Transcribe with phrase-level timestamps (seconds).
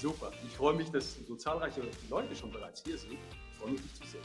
[0.00, 0.32] Super.
[0.46, 3.12] Ich freue mich, dass so zahlreiche Leute schon bereits hier sind.
[3.12, 4.22] Ich freue mich, dich zu sehen.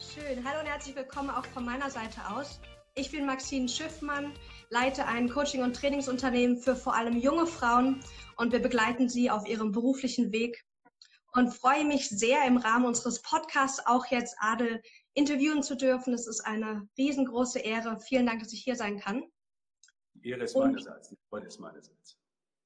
[0.00, 0.44] Schön.
[0.44, 2.58] Hallo und herzlich willkommen auch von meiner Seite aus.
[2.96, 4.32] Ich bin Maxine Schiffmann,
[4.70, 8.00] leite ein Coaching- und Trainingsunternehmen für vor allem junge Frauen
[8.36, 10.64] und wir begleiten sie auf ihrem beruflichen Weg
[11.34, 14.82] und freue mich sehr im Rahmen unseres Podcasts auch jetzt Adel
[15.14, 16.12] interviewen zu dürfen.
[16.14, 18.00] Es ist eine riesengroße Ehre.
[18.00, 19.22] Vielen Dank, dass ich hier sein kann.
[20.14, 22.17] Die Ehre ist meinerseits, die Freude ist meinerseits.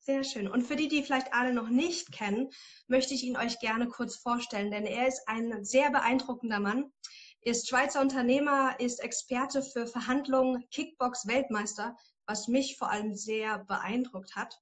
[0.04, 0.48] Sehr schön.
[0.48, 2.50] Und für die, die vielleicht alle noch nicht kennen,
[2.88, 6.92] möchte ich ihn euch gerne kurz vorstellen, denn er ist ein sehr beeindruckender Mann,
[7.40, 14.60] ist Schweizer Unternehmer, ist Experte für Verhandlungen, Kickbox-Weltmeister, was mich vor allem sehr beeindruckt hat.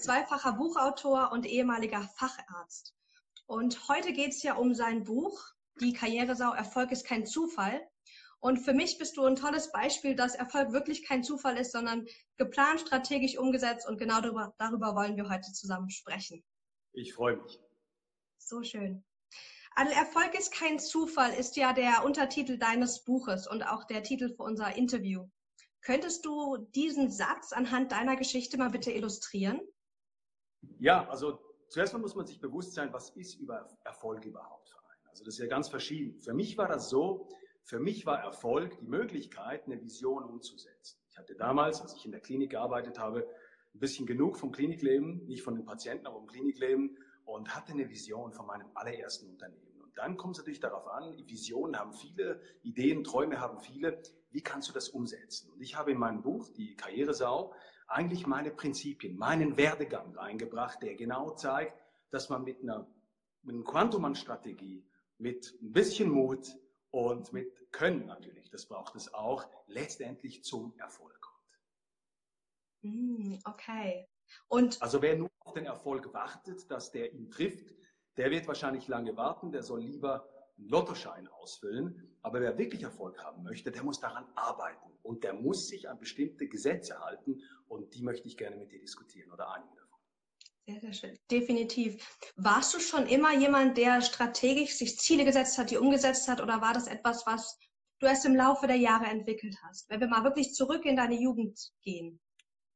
[0.00, 2.96] Zweifacher Buchautor und ehemaliger Facharzt.
[3.46, 5.40] Und heute geht es ja um sein Buch,
[5.80, 7.80] Die Karrieresau, Erfolg ist kein Zufall.
[8.42, 12.04] Und für mich bist du ein tolles Beispiel, dass Erfolg wirklich kein Zufall ist, sondern
[12.38, 13.88] geplant, strategisch umgesetzt.
[13.88, 16.42] Und genau darüber, darüber wollen wir heute zusammen sprechen.
[16.92, 17.60] Ich freue mich.
[18.38, 19.04] So schön.
[19.76, 24.34] Adel, Erfolg ist kein Zufall, ist ja der Untertitel deines Buches und auch der Titel
[24.34, 25.28] für unser Interview.
[25.80, 29.60] Könntest du diesen Satz anhand deiner Geschichte mal bitte illustrieren?
[30.80, 31.38] Ja, also
[31.68, 35.08] zuerst mal muss man sich bewusst sein, was ist über Erfolg überhaupt für einen?
[35.10, 36.20] Also das ist ja ganz verschieden.
[36.20, 37.28] Für mich war das so,
[37.64, 40.98] für mich war Erfolg die Möglichkeit, eine Vision umzusetzen.
[41.10, 43.28] Ich hatte damals, als ich in der Klinik gearbeitet habe,
[43.74, 47.88] ein bisschen genug vom Klinikleben, nicht von den Patienten, aber vom Klinikleben und hatte eine
[47.88, 49.80] Vision von meinem allerersten Unternehmen.
[49.80, 54.02] Und dann kommt es natürlich darauf an, Visionen haben viele, Ideen, Träume haben viele.
[54.30, 55.50] Wie kannst du das umsetzen?
[55.52, 57.54] Und ich habe in meinem Buch, die Karrieresau,
[57.86, 61.78] eigentlich meine Prinzipien, meinen Werdegang reingebracht, der genau zeigt,
[62.10, 62.86] dass man mit einer,
[63.42, 64.84] mit einer Quantum-Strategie,
[65.18, 66.56] mit ein bisschen Mut,
[66.92, 71.60] und mit Können natürlich, das braucht es auch, letztendlich zum Erfolg kommt.
[72.82, 74.06] Mm, okay.
[74.48, 77.74] Und also wer nur auf den Erfolg wartet, dass der ihn trifft,
[78.18, 82.16] der wird wahrscheinlich lange warten, der soll lieber einen Lottoschein ausfüllen.
[82.20, 85.98] Aber wer wirklich Erfolg haben möchte, der muss daran arbeiten und der muss sich an
[85.98, 89.81] bestimmte Gesetze halten und die möchte ich gerne mit dir diskutieren oder einige
[90.66, 91.18] sehr, sehr schön.
[91.30, 92.18] Definitiv.
[92.36, 96.60] Warst du schon immer jemand, der strategisch sich Ziele gesetzt hat, die umgesetzt hat, oder
[96.60, 97.58] war das etwas, was
[97.98, 99.90] du erst im Laufe der Jahre entwickelt hast?
[99.90, 102.20] Wenn wir mal wirklich zurück in deine Jugend gehen.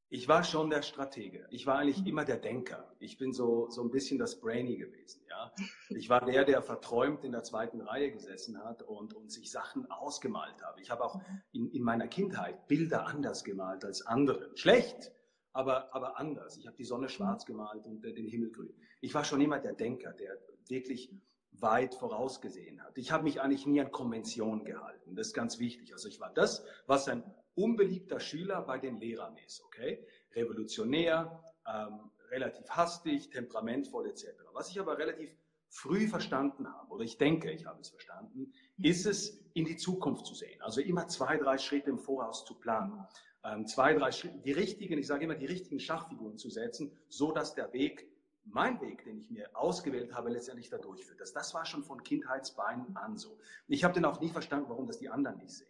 [0.09, 1.49] Ich war schon der Stratege.
[1.51, 2.07] Ich war eigentlich mhm.
[2.07, 2.95] immer der Denker.
[3.01, 5.53] Ich bin so, so ein bisschen das Brainy gewesen, ja.
[5.89, 9.91] Ich war der, der verträumt in der zweiten Reihe gesessen hat und, und sich Sachen
[9.91, 10.81] ausgemalt habe.
[10.81, 11.43] Ich habe auch mhm.
[11.53, 14.51] in, in meiner Kindheit Bilder anders gemalt als andere.
[14.57, 15.13] Schlecht,
[15.57, 16.59] aber, aber anders.
[16.59, 17.53] Ich habe die Sonne schwarz mhm.
[17.53, 18.75] gemalt und den Himmel grün.
[19.01, 21.11] Ich war schon immer der Denker, der wirklich
[21.53, 22.99] weit vorausgesehen hat.
[22.99, 25.17] Ich habe mich eigentlich nie an Konventionen gehalten.
[25.17, 25.93] Das ist ganz wichtig.
[25.93, 27.23] Also ich war das, was ein
[27.55, 29.63] unbeliebter Schüler bei den Lehrern ist.
[29.65, 34.27] Okay, revolutionär, ähm, relativ hastig, temperamentvoll etc.
[34.53, 35.31] Was ich aber relativ
[35.71, 38.85] früh verstanden habe, oder ich denke, ich habe es verstanden, mhm.
[38.85, 40.61] ist es, in die Zukunft zu sehen.
[40.61, 43.07] Also immer zwei, drei Schritte im Voraus zu planen
[43.47, 47.55] ähm, zwei, drei die richtigen, ich sage immer, die richtigen Schachfiguren zu setzen, so dass
[47.55, 48.09] der Weg,
[48.45, 51.21] mein Weg, den ich mir ausgewählt habe, letztendlich da durchführt.
[51.21, 53.39] Das, das war schon von Kindheitsbeinen an so.
[53.69, 55.69] Ich habe dann auch nie verstanden, warum das die anderen nicht sehen.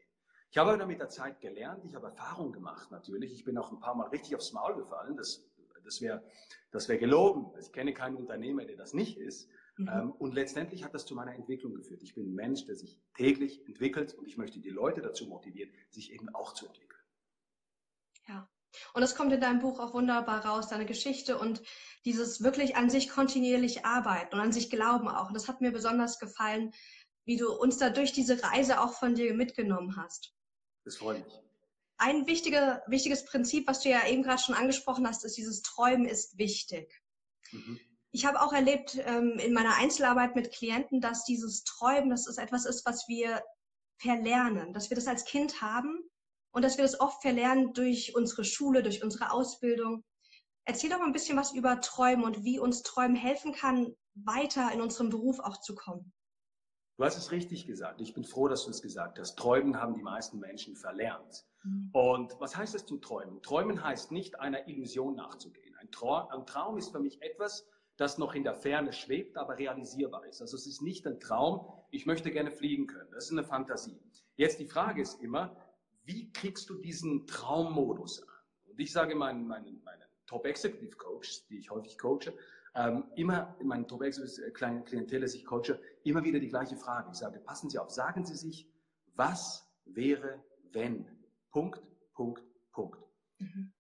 [0.51, 3.33] Ich habe dann mit der Zeit gelernt, ich habe Erfahrung gemacht natürlich.
[3.33, 5.17] Ich bin auch ein paar Mal richtig aufs Maul gefallen.
[5.17, 5.45] Das,
[5.85, 6.23] das wäre
[6.71, 7.51] das wär gelogen.
[7.61, 9.49] Ich kenne keinen Unternehmer, der das nicht ist.
[9.77, 9.89] Mhm.
[9.89, 12.03] Ähm, und letztendlich hat das zu meiner Entwicklung geführt.
[12.03, 15.71] Ich bin ein Mensch, der sich täglich entwickelt und ich möchte die Leute dazu motivieren,
[15.91, 16.96] sich eben auch zu entwickeln.
[18.29, 18.49] Ja.
[18.93, 21.63] Und es kommt in deinem Buch auch wunderbar raus, deine Geschichte und
[22.05, 25.29] dieses wirklich an sich kontinuierlich arbeiten und an sich glauben auch.
[25.29, 26.73] Und das hat mir besonders gefallen,
[27.25, 30.35] wie du uns da durch diese Reise auch von dir mitgenommen hast.
[30.85, 31.35] Das freut mich.
[31.99, 36.05] Ein wichtige, wichtiges Prinzip, was du ja eben gerade schon angesprochen hast, ist dieses Träumen
[36.05, 36.93] ist wichtig.
[37.51, 37.81] Mhm.
[38.13, 42.39] Ich habe auch erlebt ähm, in meiner Einzelarbeit mit Klienten, dass dieses Träumen, das ist
[42.39, 43.43] etwas ist, was wir
[43.99, 46.09] verlernen, dass wir das als Kind haben
[46.57, 50.03] und dass wir das oft verlernen durch unsere Schule, durch unsere Ausbildung.
[50.65, 54.73] Erzähl doch mal ein bisschen was über Träumen und wie uns Träumen helfen kann, weiter
[54.73, 56.15] in unserem Beruf auch zu kommen.
[56.97, 58.01] Du hast es richtig gesagt.
[58.01, 59.37] Ich bin froh, dass du es gesagt hast.
[59.37, 61.45] Träumen haben die meisten Menschen verlernt.
[61.63, 61.91] Mhm.
[61.93, 63.43] Und was heißt es zu träumen?
[63.43, 65.77] Träumen heißt nicht, einer Illusion nachzugehen.
[65.79, 67.69] Ein, Traum, ein Traum ist für mich etwas,
[67.99, 70.41] das noch in der Ferne schwebt, aber realisierbar ist.
[70.41, 73.11] Also es ist nicht ein Traum, ich möchte gerne fliegen können.
[73.13, 74.01] Das ist eine Fantasie.
[74.37, 75.55] Jetzt die Frage ist immer,
[76.07, 78.35] wie kriegst du diesen Traummodus an?
[78.71, 82.33] Und ich sage meinen, meinen, meinen Top Executive Coaches, die ich häufig coache,
[82.75, 86.77] ähm, immer in meinen Top Executive kleinen Klientel, die ich coache, immer wieder die gleiche
[86.77, 87.11] Frage.
[87.13, 88.69] Ich sage, passen Sie auf, sagen Sie sich,
[89.15, 90.43] was wäre,
[90.73, 91.07] wenn?
[91.51, 91.83] Punkt,
[92.13, 92.43] Punkt,
[92.73, 92.99] Punkt.
[93.39, 93.73] Mhm.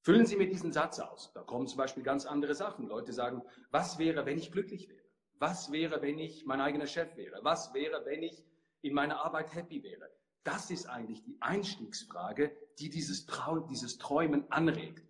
[0.00, 1.32] Füllen Sie mir diesen Satz aus.
[1.32, 2.86] Da kommen zum Beispiel ganz andere Sachen.
[2.86, 5.04] Leute sagen, was wäre, wenn ich glücklich wäre?
[5.38, 7.40] Was wäre, wenn ich mein eigener Chef wäre?
[7.42, 8.44] Was wäre, wenn ich
[8.82, 10.10] in meiner Arbeit happy wäre?
[10.44, 15.02] Das ist eigentlich die Einstiegsfrage, die dieses, Trau dieses Träumen anregt.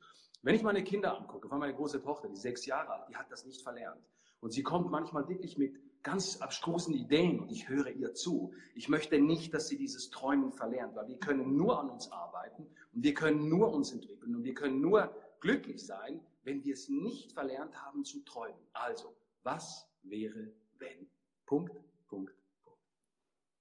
[0.42, 3.30] Wenn ich meine Kinder angucke, von meiner große Tochter, die sechs Jahre alt, die hat
[3.30, 4.00] das nicht verlernt.
[4.40, 8.52] Und sie kommt manchmal wirklich mit ganz abstrusen Ideen und ich höre ihr zu.
[8.74, 12.66] Ich möchte nicht, dass sie dieses Träumen verlernt, weil wir können nur an uns arbeiten
[12.92, 16.88] und wir können nur uns entwickeln und wir können nur glücklich sein, wenn wir es
[16.88, 18.60] nicht verlernt haben zu träumen.
[18.74, 21.08] Also, was wäre, wenn?
[21.46, 21.74] Punkt.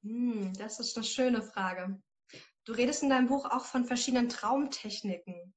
[0.04, 2.02] Hm, das ist eine schöne Frage.
[2.66, 5.54] Du redest in deinem Buch auch von verschiedenen Traumtechniken.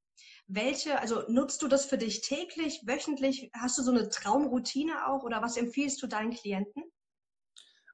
[0.49, 3.51] Welche, also nutzt du das für dich täglich, wöchentlich?
[3.55, 6.85] Hast du so eine Traumroutine auch oder was empfiehlst du deinen Klienten?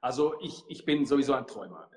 [0.01, 1.91] Also ich, ich bin sowieso ein Träumer.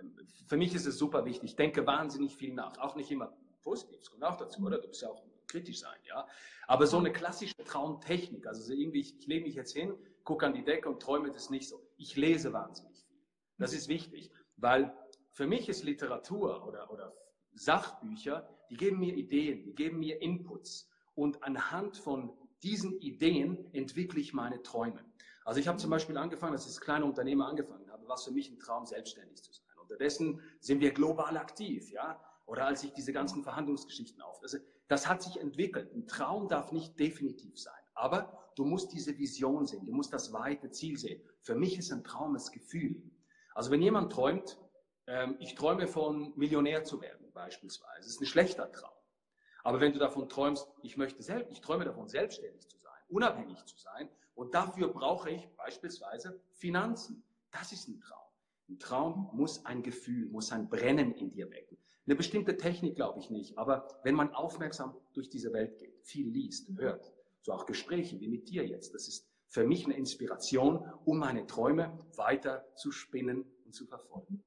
[0.48, 1.52] Für mich ist es super wichtig.
[1.52, 2.78] Ich denke wahnsinnig viel nach.
[2.78, 4.00] Auch nicht immer positiv.
[4.00, 4.78] Es kommt auch dazu, oder?
[4.78, 6.28] Du musst ja auch kritisch sein, ja.
[6.68, 9.94] Aber so eine klassische Traumtechnik, also irgendwie, ich, ich lege mich jetzt hin,
[10.24, 11.82] gucke an die Decke und träume das nicht so.
[11.98, 13.20] Ich lese wahnsinnig viel.
[13.58, 14.96] Das ist wichtig, weil
[15.32, 17.14] für mich ist Literatur oder, oder
[17.54, 20.90] Sachbücher, die geben mir Ideen, die geben mir Inputs.
[21.14, 25.06] Und anhand von diesen Ideen entwickle ich meine Träume.
[25.46, 28.24] Also ich habe zum Beispiel angefangen, als ich als kleiner Unternehmer angefangen habe, war es
[28.24, 29.66] für mich ein Traum, selbstständig zu sein.
[29.86, 32.20] Unterdessen sind wir global aktiv, ja.
[32.48, 34.42] Oder als ich diese ganzen Verhandlungsgeschichten auf.
[34.42, 34.58] Also
[34.88, 35.94] das hat sich entwickelt.
[35.94, 37.74] Ein Traum darf nicht definitiv sein.
[37.94, 39.86] Aber du musst diese Vision sehen.
[39.86, 41.22] Du musst das weite Ziel sehen.
[41.42, 43.02] Für mich ist ein Traum das Gefühl.
[43.56, 44.60] Also wenn jemand träumt,
[45.08, 48.02] ähm, ich träume von Millionär zu werden, beispielsweise.
[48.02, 48.92] Das ist ein schlechter Traum.
[49.64, 53.66] Aber wenn du davon träumst, ich möchte selbst, ich träume davon, selbstständig zu sein, unabhängig
[53.66, 57.24] zu sein, und dafür brauche ich beispielsweise Finanzen.
[57.52, 58.28] Das ist ein Traum.
[58.68, 61.78] Ein Traum muss ein Gefühl, muss ein Brennen in dir wecken.
[62.06, 66.28] Eine bestimmte Technik glaube ich nicht, aber wenn man aufmerksam durch diese Welt geht, viel
[66.30, 70.88] liest, hört, so auch Gespräche wie mit dir jetzt, das ist für mich eine Inspiration,
[71.06, 74.44] um meine Träume weiter zu spinnen und zu verfolgen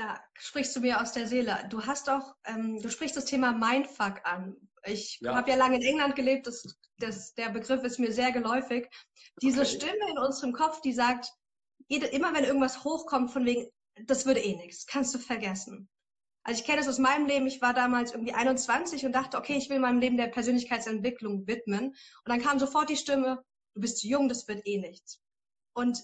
[0.00, 1.66] da sprichst du mir aus der Seele.
[1.68, 4.56] Du hast auch, ähm, du sprichst das Thema Mindfuck an.
[4.84, 5.34] Ich ja.
[5.34, 6.64] habe ja lange in England gelebt, das,
[6.98, 8.88] das, der Begriff ist mir sehr geläufig.
[9.42, 9.70] Diese okay.
[9.70, 11.30] Stimme in unserem Kopf, die sagt,
[11.88, 13.68] jede, immer wenn irgendwas hochkommt von wegen,
[14.06, 15.90] das würde eh nichts, kannst du vergessen.
[16.42, 19.56] Also ich kenne es aus meinem Leben, ich war damals irgendwie 21 und dachte, okay,
[19.56, 21.88] ich will meinem Leben der Persönlichkeitsentwicklung widmen.
[21.88, 21.96] Und
[22.26, 23.44] dann kam sofort die Stimme,
[23.74, 25.20] du bist zu jung, das wird eh nichts.
[25.74, 26.02] Und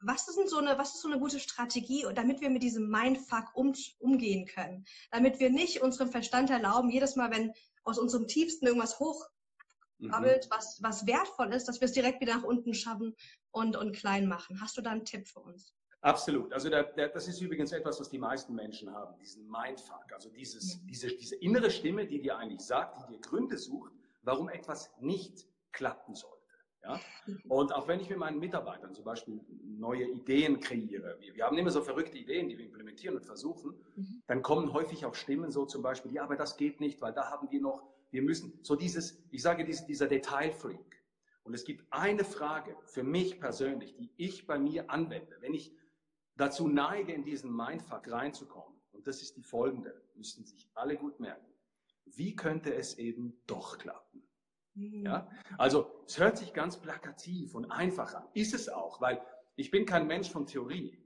[0.00, 3.54] was ist, so eine, was ist so eine gute Strategie, damit wir mit diesem Mindfuck
[3.54, 4.86] um, umgehen können?
[5.10, 7.52] Damit wir nicht unserem Verstand erlauben, jedes Mal, wenn
[7.84, 10.50] aus unserem Tiefsten irgendwas hochkrabbelt, mhm.
[10.50, 13.14] was, was wertvoll ist, dass wir es direkt wieder nach unten schaffen
[13.50, 14.60] und, und klein machen.
[14.60, 15.74] Hast du da einen Tipp für uns?
[16.02, 16.52] Absolut.
[16.52, 20.12] Also der, der, das ist übrigens etwas, was die meisten Menschen haben, diesen Mindfuck.
[20.12, 20.86] Also dieses, mhm.
[20.86, 23.92] diese, diese innere Stimme, die dir eigentlich sagt, die dir Gründe sucht,
[24.22, 26.36] warum etwas nicht klappen soll.
[26.82, 26.98] Ja?
[27.48, 31.58] Und auch wenn ich mit meinen Mitarbeitern zum Beispiel neue Ideen kreiere, wir, wir haben
[31.58, 34.22] immer so verrückte Ideen, die wir implementieren und versuchen, mhm.
[34.26, 37.30] dann kommen häufig auch Stimmen so zum Beispiel, ja, aber das geht nicht, weil da
[37.30, 40.78] haben wir noch, wir müssen, so dieses, ich sage dieses, dieser Detailfreak.
[41.42, 45.72] Und es gibt eine Frage für mich persönlich, die ich bei mir anwende, wenn ich
[46.40, 48.78] dazu neige, in diesen Mindfuck reinzukommen.
[48.92, 51.46] Und das ist die folgende, müssen sich alle gut merken.
[52.04, 54.22] Wie könnte es eben doch klappen?
[54.74, 55.06] Mhm.
[55.06, 55.30] Ja?
[55.58, 58.24] Also es hört sich ganz plakativ und einfach an.
[58.34, 59.22] Ist es auch, weil
[59.56, 60.98] ich bin kein Mensch von Theorie.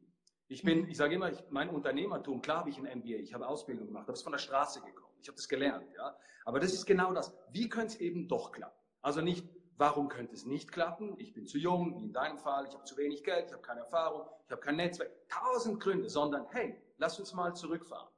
[0.49, 3.49] Ich bin, ich sage immer, ich, mein Unternehmertum, klar habe ich ein MBA, ich habe
[3.49, 5.87] Ausbildung gemacht, habe es von der Straße gekommen, ich habe das gelernt.
[5.97, 6.17] Ja?
[6.45, 7.35] Aber das ist genau das.
[7.51, 8.79] Wie könnte es eben doch klappen?
[9.01, 11.15] Also nicht, warum könnte es nicht klappen?
[11.19, 13.63] Ich bin zu jung, wie in deinem Fall, ich habe zu wenig Geld, ich habe
[13.63, 15.11] keine Erfahrung, ich habe kein Netzwerk.
[15.29, 18.09] Tausend Gründe, sondern hey, lass uns mal zurückfahren.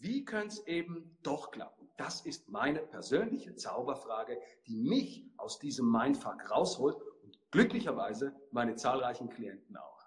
[0.00, 1.88] Wie könnte es eben doch klappen?
[1.96, 9.28] Das ist meine persönliche Zauberfrage, die mich aus diesem Mindfuck rausholt und glücklicherweise meine zahlreichen
[9.28, 10.01] Klienten auch.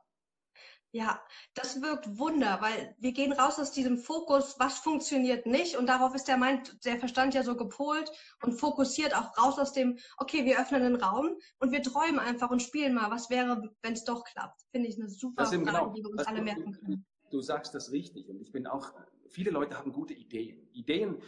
[0.95, 1.21] Ja,
[1.55, 6.15] das wirkt Wunder, weil wir gehen raus aus diesem Fokus, was funktioniert nicht und darauf
[6.15, 8.09] ist der Mind, der Verstand ja so gepolt
[8.41, 12.49] und fokussiert auch raus aus dem, okay, wir öffnen den Raum und wir träumen einfach
[12.49, 14.61] und spielen mal, was wäre, wenn es doch klappt.
[14.71, 17.05] Finde ich eine super Frage, genau, die wir uns alle merken können.
[17.29, 18.93] Du sagst das richtig und ich bin auch
[19.27, 20.65] viele Leute haben gute Ideen.
[20.71, 21.21] Ideen,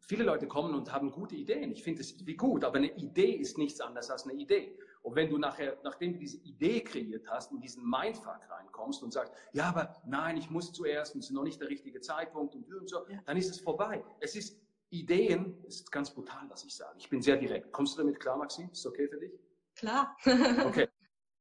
[0.00, 1.70] viele Leute kommen und haben gute Ideen.
[1.70, 4.76] Ich finde es wie gut, aber eine Idee ist nichts anderes als eine Idee.
[5.04, 9.12] Und wenn du nachher, nachdem du diese Idee kreiert hast, in diesen Mindfuck reinkommst und
[9.12, 12.54] sagst, ja, aber nein, ich muss zuerst, und es ist noch nicht der richtige Zeitpunkt
[12.54, 14.02] und, und so, dann ist es vorbei.
[14.20, 14.58] Es ist
[14.88, 16.96] Ideen, es ist ganz brutal, was ich sage.
[16.96, 17.70] Ich bin sehr direkt.
[17.70, 18.70] Kommst du damit klar, Maxim?
[18.70, 19.32] Ist okay für dich?
[19.76, 20.16] Klar.
[20.66, 20.88] okay.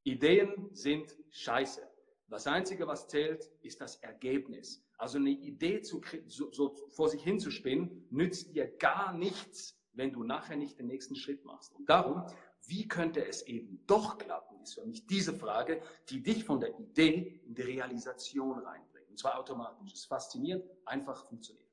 [0.03, 1.89] Ideen sind scheiße.
[2.27, 4.85] Das Einzige, was zählt, ist das Ergebnis.
[4.97, 10.23] Also eine Idee zu, so, so vor sich hinzuspinnen, nützt dir gar nichts, wenn du
[10.23, 11.73] nachher nicht den nächsten Schritt machst.
[11.75, 12.25] Und darum,
[12.65, 16.77] wie könnte es eben doch klappen, ist für mich diese Frage, die dich von der
[16.79, 19.09] Idee in die Realisation reinbringt.
[19.09, 19.93] Und zwar automatisch.
[19.93, 21.63] Es ist faszinierend, einfach funktioniert.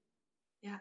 [0.63, 0.79] Ja,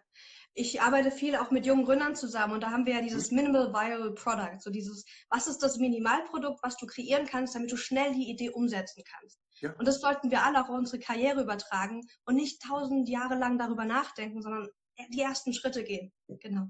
[0.54, 3.38] ich arbeite viel auch mit jungen Gründern zusammen und da haben wir ja dieses mhm.
[3.38, 7.78] Minimal Viable Product, so dieses, was ist das Minimalprodukt, was du kreieren kannst, damit du
[7.78, 9.40] schnell die Idee umsetzen kannst.
[9.62, 9.74] Ja.
[9.78, 13.58] Und das sollten wir alle auch auf unsere Karriere übertragen und nicht tausend Jahre lang
[13.58, 14.68] darüber nachdenken, sondern
[15.14, 16.12] die ersten Schritte gehen.
[16.28, 16.68] Genau.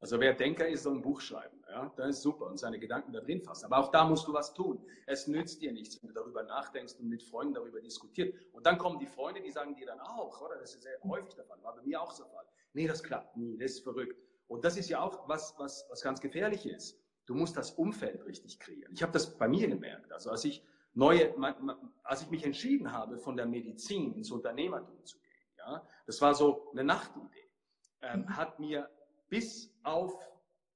[0.00, 1.63] Also wer Denker ist, soll ein Buch schreiben.
[1.74, 3.64] Ja, das ist super und seine Gedanken da drin fassen.
[3.66, 4.86] Aber auch da musst du was tun.
[5.06, 8.32] Es nützt dir nichts, wenn du darüber nachdenkst und mit Freunden darüber diskutierst.
[8.52, 10.56] Und dann kommen die Freunde, die sagen dir dann auch, oder?
[10.56, 11.60] Das ist sehr häufig der Fall.
[11.62, 12.44] War bei mir auch so der Fall.
[12.74, 13.58] Nee, das klappt nie.
[13.58, 14.16] Das ist verrückt.
[14.46, 16.96] Und das ist ja auch was, was, was ganz gefährlich ist.
[17.26, 18.92] Du musst das Umfeld richtig kreieren.
[18.92, 20.12] Ich habe das bei mir gemerkt.
[20.12, 21.34] Also als ich neue,
[22.04, 26.34] als ich mich entschieden habe, von der Medizin ins Unternehmertum zu gehen, ja, das war
[26.34, 27.50] so eine Nachtidee,
[28.02, 28.88] ähm, hat mir
[29.28, 30.16] bis auf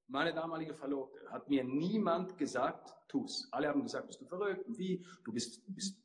[0.09, 3.47] meine damalige Verlobte, hat mir niemand gesagt, tu's.
[3.51, 5.97] Alle haben gesagt, bist du verrückt und wie, du bist, bist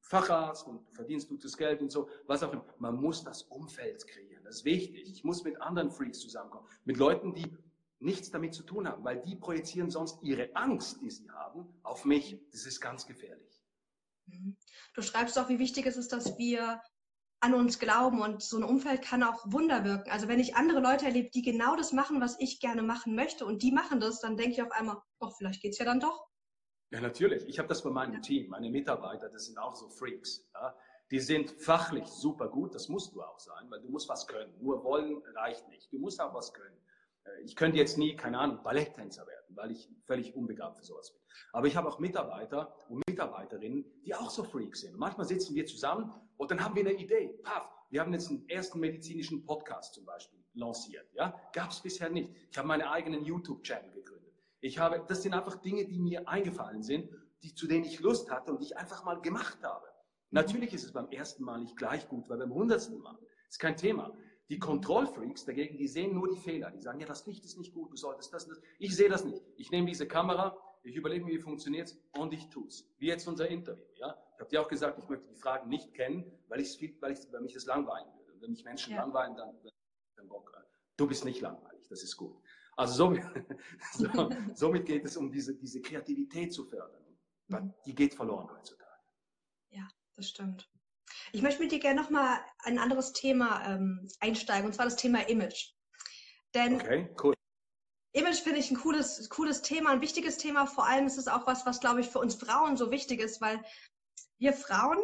[0.00, 2.66] Facharzt und verdienst gutes Geld und so, was auch immer.
[2.78, 4.44] Man muss das Umfeld kreieren.
[4.44, 5.08] Das ist wichtig.
[5.08, 6.68] Ich muss mit anderen Freaks zusammenkommen.
[6.84, 7.56] Mit Leuten, die
[8.00, 12.04] nichts damit zu tun haben, weil die projizieren sonst ihre Angst, die sie haben, auf
[12.04, 12.38] mich.
[12.52, 13.64] Das ist ganz gefährlich.
[14.26, 14.56] Mhm.
[14.92, 16.82] Du schreibst auch, wie wichtig es ist, dass wir
[17.44, 20.10] an uns glauben und so ein Umfeld kann auch Wunder wirken.
[20.10, 23.44] Also wenn ich andere Leute erlebe, die genau das machen, was ich gerne machen möchte
[23.44, 26.00] und die machen das, dann denke ich auf einmal, doch, vielleicht geht es ja dann
[26.00, 26.26] doch.
[26.90, 27.46] Ja, natürlich.
[27.46, 28.20] Ich habe das bei meinem ja.
[28.20, 28.48] Team.
[28.48, 30.48] Meine Mitarbeiter, das sind auch so Freaks.
[30.54, 30.74] Ja?
[31.10, 34.54] Die sind fachlich super gut, das musst du auch sein, weil du musst was können.
[34.60, 35.92] Nur wollen reicht nicht.
[35.92, 36.80] Du musst auch was können.
[37.24, 41.12] Äh, ich könnte jetzt nie, keine Ahnung, Balletttänzer werden, weil ich völlig unbegabt für sowas
[41.12, 41.20] bin.
[41.52, 44.96] Aber ich habe auch Mitarbeiter und Mitarbeiterinnen, die auch so Freaks sind.
[44.96, 47.38] manchmal sitzen wir zusammen und dann haben wir eine Idee.
[47.42, 51.06] Paff, wir haben jetzt einen ersten medizinischen Podcast zum Beispiel lanciert.
[51.14, 52.30] Ja, gab es bisher nicht.
[52.50, 54.32] Ich habe meinen eigenen YouTube-Channel gegründet.
[54.60, 57.10] Ich habe, das sind einfach Dinge, die mir eingefallen sind,
[57.42, 59.86] die, zu denen ich Lust hatte und die ich einfach mal gemacht habe.
[60.30, 63.76] Natürlich ist es beim ersten Mal nicht gleich gut, weil beim hundertsten Mal ist kein
[63.76, 64.16] Thema.
[64.50, 66.70] Die Kontrollfreaks dagegen, die sehen nur die Fehler.
[66.70, 68.62] Die sagen, ja, das Licht ist nicht gut, du solltest das und das.
[68.78, 69.42] Ich sehe das nicht.
[69.56, 72.86] Ich nehme diese Kamera, ich überlege mir, wie funktioniert es und ich tue es.
[72.98, 73.84] Wie jetzt unser Interview.
[73.96, 74.18] Ja?
[74.34, 77.12] Ich habe dir auch gesagt, ich möchte die Fragen nicht kennen, weil, ich's viel, weil,
[77.12, 78.40] ich, weil mich das langweilen würde.
[78.40, 79.00] Wenn mich Menschen ja.
[79.00, 79.56] langweilen, dann,
[80.16, 80.52] dann Bock.
[80.96, 82.40] Du bist nicht langweilig, das ist gut.
[82.76, 83.24] Also somit,
[83.92, 84.06] so,
[84.54, 87.02] somit geht es um diese, diese Kreativität zu fördern.
[87.48, 87.72] Mhm.
[87.84, 89.00] Die geht verloren heutzutage.
[89.70, 90.70] Ja, das stimmt.
[91.32, 95.28] Ich möchte mit dir gerne nochmal ein anderes Thema ähm, einsteigen, und zwar das Thema
[95.28, 95.72] Image.
[96.54, 97.34] Denn okay, cool.
[98.12, 100.66] Image finde ich ein cooles, cooles Thema, ein wichtiges Thema.
[100.66, 103.40] Vor allem ist es auch was, was, glaube ich, für uns Frauen so wichtig ist,
[103.40, 103.60] weil
[104.38, 104.98] wir Frauen,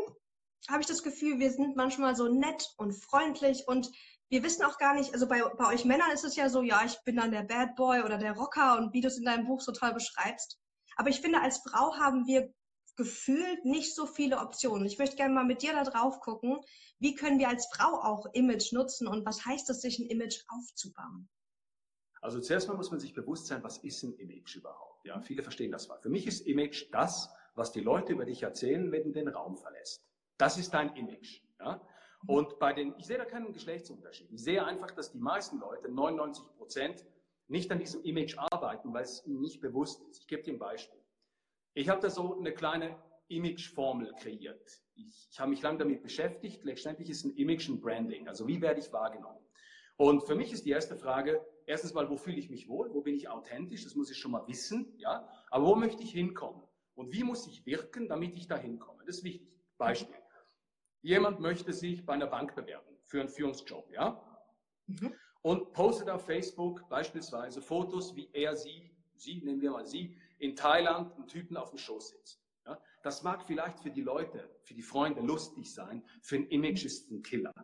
[0.69, 3.91] habe ich das Gefühl, wir sind manchmal so nett und freundlich und
[4.29, 6.83] wir wissen auch gar nicht, also bei, bei euch Männern ist es ja so, ja,
[6.85, 9.47] ich bin dann der Bad Boy oder der Rocker und wie du es in deinem
[9.47, 10.61] Buch so toll beschreibst.
[10.97, 12.53] Aber ich finde, als Frau haben wir
[13.01, 14.85] gefühlt nicht so viele Optionen.
[14.85, 16.61] Ich möchte gerne mal mit dir da drauf gucken,
[16.99, 20.45] wie können wir als Frau auch Image nutzen und was heißt es, sich ein Image
[20.49, 21.27] aufzubauen?
[22.21, 25.07] Also zuerst mal muss man sich bewusst sein, was ist ein Image überhaupt?
[25.07, 25.99] Ja, viele verstehen das mal.
[25.99, 29.57] Für mich ist Image das, was die Leute über dich erzählen, wenn du den Raum
[29.57, 30.05] verlässt.
[30.37, 31.41] Das ist dein Image.
[31.59, 31.81] Ja?
[32.27, 34.31] Und bei den, ich sehe da keinen Geschlechtsunterschied.
[34.31, 37.07] Ich sehe einfach, dass die meisten Leute, 99 Prozent,
[37.49, 40.21] nicht an diesem Image arbeiten, weil es ihnen nicht bewusst ist.
[40.21, 41.00] Ich gebe dir ein Beispiel.
[41.75, 42.97] Ich habe da so eine kleine
[43.29, 44.83] Image-Formel kreiert.
[44.95, 46.65] Ich, ich habe mich lange damit beschäftigt.
[46.65, 48.29] Letztendlich ist ein Image ein Branding.
[48.29, 49.39] Also wie werde ich wahrgenommen?
[49.97, 52.93] Und für mich ist die erste Frage, erstens mal, wo fühle ich mich wohl?
[52.93, 53.85] Wo bin ich authentisch?
[53.85, 54.95] Das muss ich schon mal wissen.
[54.99, 55.29] Ja?
[55.51, 56.63] Aber wo möchte ich hinkommen?
[56.95, 59.05] Und wie muss ich wirken, damit ich da hinkomme?
[59.07, 59.49] Das ist wichtig.
[59.79, 60.17] Beispiel.
[61.03, 63.91] Jemand möchte sich bei einer Bank bewerben für einen Führungsjob.
[63.93, 64.23] Ja?
[64.87, 65.15] Mhm.
[65.43, 70.57] Und postet auf Facebook beispielsweise Fotos, wie er sie, sie, nehmen wir mal sie, in
[70.57, 72.43] Thailand einen Typen auf dem Schoß sitzt.
[72.67, 72.81] Ja?
[73.03, 77.05] Das mag vielleicht für die Leute, für die Freunde lustig sein, für ein Image ist
[77.05, 77.55] es ein Killer.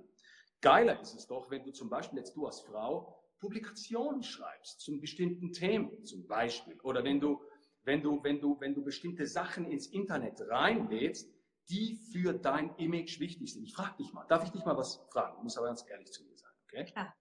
[0.61, 4.99] Geiler ist es doch, wenn du zum Beispiel jetzt du als Frau Publikationen schreibst zu
[4.99, 7.43] bestimmten Themen zum Beispiel oder wenn du
[7.83, 11.31] wenn du wenn du wenn du bestimmte Sachen ins Internet reinlädst,
[11.69, 13.65] die für dein Image wichtig sind.
[13.65, 15.37] Ich frage dich mal, darf ich dich mal was fragen?
[15.37, 16.85] Du musst aber ganz ehrlich zu mir sein, okay?
[16.87, 17.15] Klar.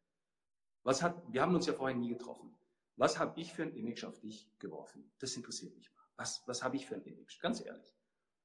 [0.84, 2.56] Was hat, wir haben uns ja vorhin nie getroffen.
[2.98, 5.12] Was habe ich für ein Image auf dich geworfen?
[5.20, 6.04] Das interessiert mich mal.
[6.18, 7.40] Was, was habe ich für ein Image?
[7.42, 7.94] Ganz ehrlich.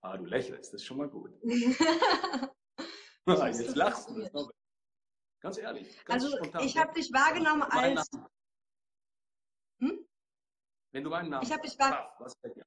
[0.02, 1.38] Ah, du lächelst, das ist schon mal gut.
[3.26, 4.50] Jetzt lachst du.
[5.40, 6.04] Ganz ehrlich.
[6.04, 6.64] Ganz also spontan.
[6.64, 8.10] ich habe dich wahrgenommen als.
[9.80, 10.06] Hm?
[10.92, 12.66] Wenn du meinen Namen ich habe dich wahrgenommen.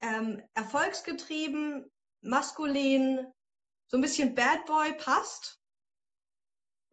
[0.00, 1.90] Ähm, erfolgsgetrieben,
[2.20, 3.32] maskulin,
[3.88, 5.60] so ein bisschen Bad Boy passt.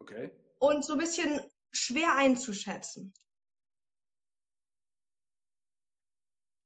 [0.00, 0.30] Okay.
[0.58, 1.40] Und so ein bisschen
[1.72, 3.14] schwer einzuschätzen.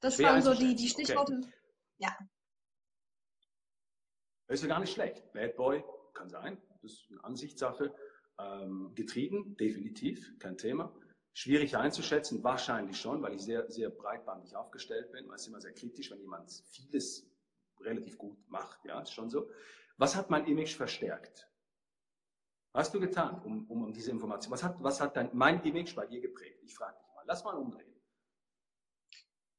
[0.01, 1.05] Das Schwer waren so die, die okay.
[1.05, 1.41] Stichworte.
[1.99, 2.17] Ja.
[4.47, 5.33] Das ist ja gar nicht schlecht.
[5.33, 7.95] Bad Boy kann sein, das ist eine Ansichtssache.
[8.39, 10.95] Ähm, getrieben, definitiv, kein Thema.
[11.35, 15.27] Schwierig einzuschätzen, wahrscheinlich schon, weil ich sehr, sehr breitbandig aufgestellt bin.
[15.27, 17.31] Man ist immer sehr kritisch, wenn jemand vieles
[17.81, 18.85] relativ gut macht.
[18.85, 19.51] Ja, ist schon so.
[19.99, 21.49] Was hat mein Image verstärkt?
[22.73, 24.53] Was hast du getan, um, um, um diese Information?
[24.53, 26.61] Was hat, was hat dein, mein Image bei dir geprägt?
[26.63, 27.25] Ich frage dich mal.
[27.27, 27.90] Lass mal umdrehen.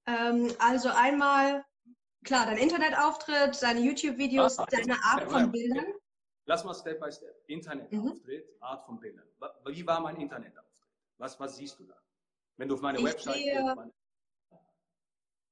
[0.08, 1.66] Ähm, also einmal,
[2.24, 5.52] klar, dein Internetauftritt, deine YouTube-Videos, Ah, deine Art von.
[5.52, 5.94] Bildern.
[6.46, 7.44] Lass mal Step by Step.
[7.48, 9.28] Internetauftritt, Art von Bildern.
[9.68, 10.90] Wie war mein Internetauftritt?
[11.18, 11.96] Was, was siehst du da?
[12.58, 13.94] Wenn du auf meine Ich Website sehe- meine-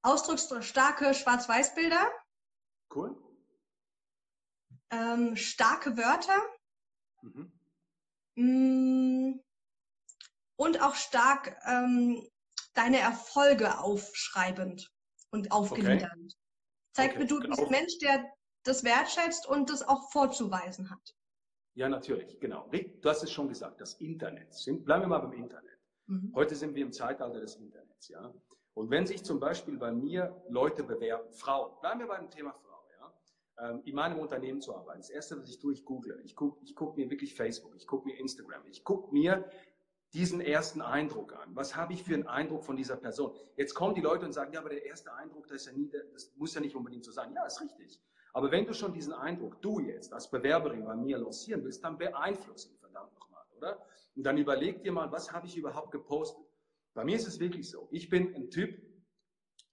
[0.02, 2.10] Ausdrucksstarke Schwarz-Weiß-Bilder,
[2.94, 3.16] cool.
[4.90, 6.40] ähm, starke Wörter
[7.22, 7.52] Mhm.
[8.36, 9.38] mh,
[10.56, 12.26] und auch stark ähm,
[12.74, 14.90] deine Erfolge aufschreibend
[15.30, 16.36] und aufgliedernd.
[16.92, 17.64] Zeigt Okay, mir, du bist genau.
[17.64, 18.24] ein Mensch, der
[18.64, 21.14] das wertschätzt und das auch vorzuweisen hat.
[21.74, 22.68] Ja, natürlich, genau.
[22.70, 24.54] Du hast es schon gesagt, das Internet.
[24.84, 25.78] Bleiben wir mal beim Internet.
[26.06, 26.32] Mhm.
[26.34, 28.34] Heute sind wir im Zeitalter des Internets, ja.
[28.74, 32.84] Und wenn sich zum Beispiel bei mir Leute bewerben, Frauen, bleiben wir beim Thema Frau,
[32.98, 35.00] ja, ähm, in meinem Unternehmen zu arbeiten.
[35.00, 36.20] Das erste, was ich tue, ich google.
[36.24, 39.48] Ich gucke ich guck mir wirklich Facebook, ich gucke mir Instagram, ich gucke mir
[40.12, 41.54] diesen ersten Eindruck an.
[41.54, 43.34] Was habe ich für einen Eindruck von dieser Person?
[43.56, 46.32] Jetzt kommen die Leute und sagen, ja, aber der erste Eindruck, das, ja nie, das
[46.36, 47.32] muss ja nicht unbedingt so sein.
[47.32, 48.00] Ja, ist richtig.
[48.32, 51.98] Aber wenn du schon diesen Eindruck, du jetzt als Bewerberin bei mir lancieren willst, dann
[51.98, 53.86] beeinfluss ihn verdammt nochmal, oder?
[54.16, 56.44] Und dann überleg dir mal, was habe ich überhaupt gepostet?
[56.94, 57.88] Bei mir ist es wirklich so.
[57.90, 58.80] Ich bin ein Typ,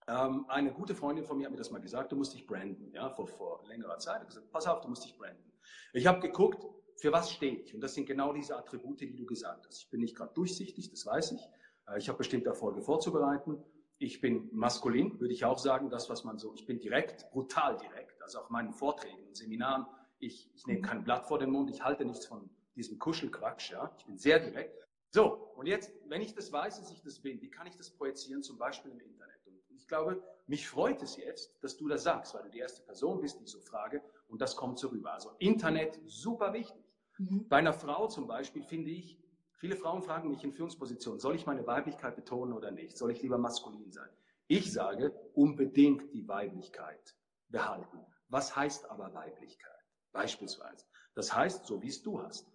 [0.07, 2.93] ähm, eine gute Freundin von mir hat mir das mal gesagt, du musst dich branden,
[2.93, 4.21] ja, vor, vor längerer Zeit.
[4.21, 5.51] Hat gesagt, pass auf, du musst dich branden.
[5.93, 6.63] Ich habe geguckt,
[6.97, 7.73] für was stehe ich?
[7.73, 9.79] Und das sind genau diese Attribute, die du gesagt hast.
[9.83, 11.41] Ich bin nicht gerade durchsichtig, das weiß ich.
[11.87, 13.63] Äh, Ich habe bestimmte Erfolge vorzubereiten.
[13.99, 17.77] Ich bin maskulin, würde ich auch sagen, das, was man so, ich bin direkt, brutal
[17.77, 19.87] direkt, also auch meinen Vorträgen und Seminaren.
[20.19, 23.91] Ich, ich nehme kein Blatt vor den Mund, ich halte nichts von diesem Kuschelquatsch, ja.
[23.97, 24.87] Ich bin sehr direkt.
[25.09, 27.89] So, und jetzt, wenn ich das weiß, dass ich das bin, wie kann ich das
[27.89, 29.47] projizieren, zum Beispiel im Internet?
[29.47, 32.83] Und ich glaube, mich freut es jetzt, dass du das sagst, weil du die erste
[32.83, 35.13] Person bist, die ich so frage, und das kommt so rüber.
[35.13, 36.83] Also Internet, super wichtig.
[37.17, 37.47] Mhm.
[37.47, 39.19] Bei einer Frau zum Beispiel finde ich,
[39.57, 42.97] viele Frauen fragen mich in Führungspositionen, soll ich meine Weiblichkeit betonen oder nicht?
[42.97, 44.09] Soll ich lieber maskulin sein?
[44.47, 47.15] Ich sage, unbedingt die Weiblichkeit
[47.49, 47.99] behalten.
[48.29, 49.71] Was heißt aber Weiblichkeit?
[50.11, 50.85] Beispielsweise.
[51.15, 52.47] Das heißt, so wie es du hast.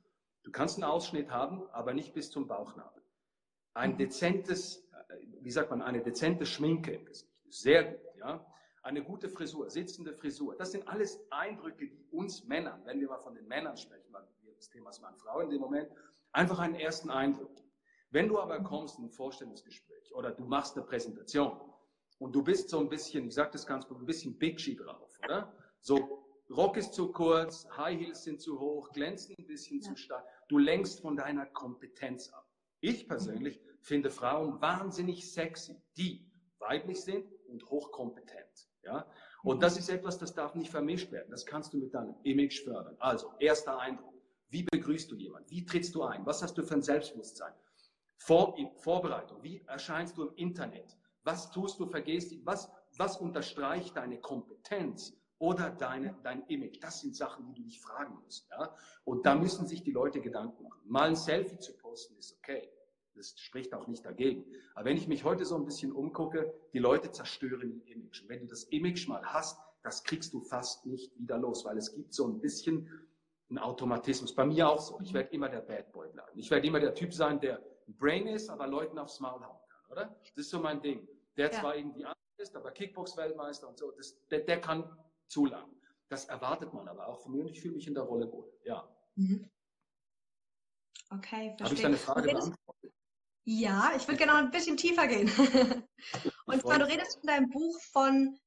[0.42, 3.02] Du kannst einen Ausschnitt haben, aber nicht bis zum Bauchnabel.
[3.74, 3.98] Ein Mhm.
[3.98, 7.30] dezentes, äh, wie sagt man, eine dezente Schminke im Gesicht.
[7.48, 8.46] Sehr gut, ja.
[8.82, 10.56] Eine gute Frisur, sitzende Frisur.
[10.56, 14.26] Das sind alles Eindrücke, die uns Männern, wenn wir mal von den Männern sprechen, weil
[14.62, 15.90] wir das Thema ist Mann-Frau in dem Moment,
[16.32, 17.50] einfach einen ersten Eindruck.
[18.10, 21.58] Wenn du aber kommst in ein Vorstellungsgespräch oder du machst eine Präsentation
[22.18, 25.18] und du bist so ein bisschen, ich sage das ganz gut, ein bisschen bitchy drauf,
[25.24, 25.52] oder?
[25.80, 29.88] So, Rock ist zu kurz, High Heels sind zu hoch, glänzen ein bisschen Ja.
[29.88, 30.24] zu stark.
[30.48, 32.46] Du lenkst von deiner Kompetenz ab.
[32.80, 38.68] Ich persönlich finde Frauen wahnsinnig sexy, die weiblich sind und hochkompetent.
[38.82, 39.06] Ja?
[39.42, 41.30] Und das ist etwas, das darf nicht vermischt werden.
[41.30, 42.96] Das kannst du mit deinem Image fördern.
[43.00, 44.11] Also, erster Eindruck.
[44.52, 45.50] Wie begrüßt du jemanden?
[45.50, 46.26] Wie trittst du ein?
[46.26, 47.54] Was hast du für ein Selbstbewusstsein?
[48.18, 49.42] Vor, Vorbereitung.
[49.42, 50.94] Wie erscheinst du im Internet?
[51.24, 52.34] Was tust du, vergehst?
[52.44, 56.82] Was, was unterstreicht deine Kompetenz oder deine, dein Image?
[56.82, 58.46] Das sind Sachen, die du dich fragen musst.
[58.50, 58.76] Ja?
[59.04, 60.82] Und da müssen sich die Leute Gedanken machen.
[60.84, 62.68] Mal ein Selfie zu posten ist okay.
[63.14, 64.44] Das spricht auch nicht dagegen.
[64.74, 68.22] Aber wenn ich mich heute so ein bisschen umgucke, die Leute zerstören ihr Image.
[68.22, 71.78] Und wenn du das Image mal hast, das kriegst du fast nicht wieder los, weil
[71.78, 72.88] es gibt so ein bisschen
[73.52, 74.34] einen Automatismus.
[74.34, 74.98] Bei mir auch so.
[75.02, 76.38] Ich werde immer der Bad Boy bleiben.
[76.38, 79.60] Ich werde immer der Typ sein, der ein Brain ist, aber Leuten aufs Maul hauen
[79.68, 80.16] kann, oder?
[80.22, 81.06] Das ist so mein Ding.
[81.36, 81.60] Der Ja.
[81.60, 84.84] zwar irgendwie anders ist, aber Kickbox-Weltmeister und so, das, der, der kann
[85.28, 85.70] zu lang.
[86.08, 88.50] Das erwartet man aber auch von mir und ich fühle mich in der Rolle wohl.
[88.64, 88.88] Ja.
[89.16, 89.50] Mhm.
[91.10, 91.82] Okay, Habe ich verstehe.
[91.82, 92.92] deine Frage beantwortet?
[93.44, 95.28] Ja, ich würde gerne noch ein bisschen tiefer gehen.
[96.46, 98.38] Und zwar, du redest in deinem Buch von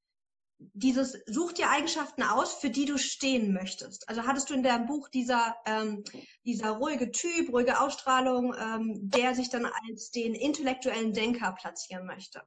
[0.58, 4.08] dieses, such dir Eigenschaften aus, für die du stehen möchtest.
[4.08, 6.04] Also hattest du in deinem Buch dieser, ähm,
[6.46, 12.41] dieser ruhige Typ, ruhige Ausstrahlung, ähm, der sich dann als den intellektuellen Denker platzieren möchte.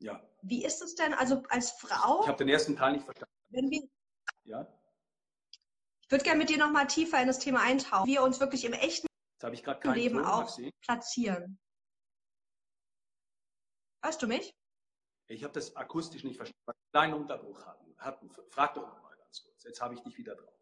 [0.00, 0.20] Ja.
[0.42, 3.32] Wie ist es denn, also als Frau, Ich habe den ersten Teil nicht verstanden.
[3.50, 3.88] wenn wir,
[4.44, 4.66] Ja.
[6.00, 8.64] ich würde gerne mit dir nochmal tiefer in das Thema eintauchen, wie wir uns wirklich
[8.64, 9.06] im echten
[9.94, 11.58] Leben Ton, auch platzieren.
[14.04, 14.52] Hörst du mich?
[15.28, 16.60] Ich habe das akustisch nicht verstanden.
[16.66, 17.94] weil wir einen kleinen Unterbruch hatten.
[17.98, 18.30] hatten.
[18.50, 19.64] Frag doch nochmal ganz ganz kurz.
[19.64, 20.54] Jetzt habe ich dich wieder drauf.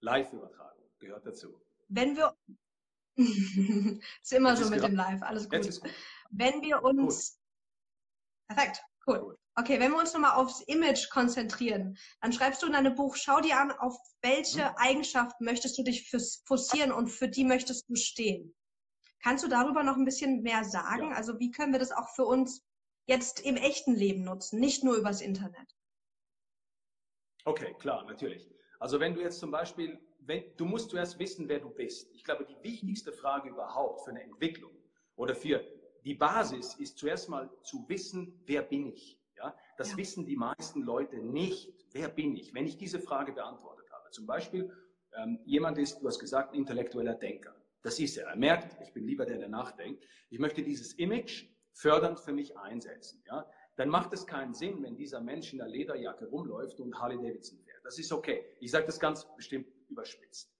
[0.00, 1.60] Live-Übertragung gehört dazu.
[1.88, 2.34] Wenn wir,
[3.16, 5.62] ist immer so mit dem Live, alles gut.
[5.62, 5.92] gut.
[6.30, 7.38] Wenn wir uns,
[8.48, 8.56] cool.
[8.56, 9.38] perfekt, cool.
[9.54, 13.40] Okay, wenn wir uns nochmal aufs Image konzentrieren, dann schreibst du in deinem Buch, schau
[13.40, 14.76] dir an, auf welche mhm.
[14.76, 18.54] Eigenschaften möchtest du dich fokussieren und für die möchtest du stehen.
[19.22, 21.10] Kannst du darüber noch ein bisschen mehr sagen?
[21.10, 21.16] Ja.
[21.16, 22.64] Also wie können wir das auch für uns
[23.06, 25.76] jetzt im echten Leben nutzen, nicht nur übers Internet?
[27.44, 28.48] Okay, klar, natürlich.
[28.78, 32.10] Also wenn du jetzt zum Beispiel, wenn, du musst zuerst wissen, wer du bist.
[32.14, 34.72] Ich glaube, die wichtigste Frage überhaupt für eine Entwicklung
[35.16, 35.64] oder für
[36.04, 39.18] die Basis ist zuerst mal zu wissen, wer bin ich.
[39.36, 39.96] Ja, das ja.
[39.96, 41.72] wissen die meisten Leute nicht.
[41.92, 42.54] Wer bin ich?
[42.54, 44.70] Wenn ich diese Frage beantwortet habe, zum Beispiel
[45.16, 47.54] ähm, jemand ist, du hast gesagt, intellektueller Denker.
[47.82, 48.28] Das ist er.
[48.28, 50.04] Er merkt, ich bin lieber der, der nachdenkt.
[50.30, 53.22] Ich möchte dieses Image fördernd für mich einsetzen.
[53.26, 57.16] Ja, dann macht es keinen Sinn, wenn dieser Mensch in der Lederjacke rumläuft und Harley
[57.16, 57.84] Davidson fährt.
[57.84, 58.44] Das ist okay.
[58.60, 60.52] Ich sage das ganz bestimmt überspitzt.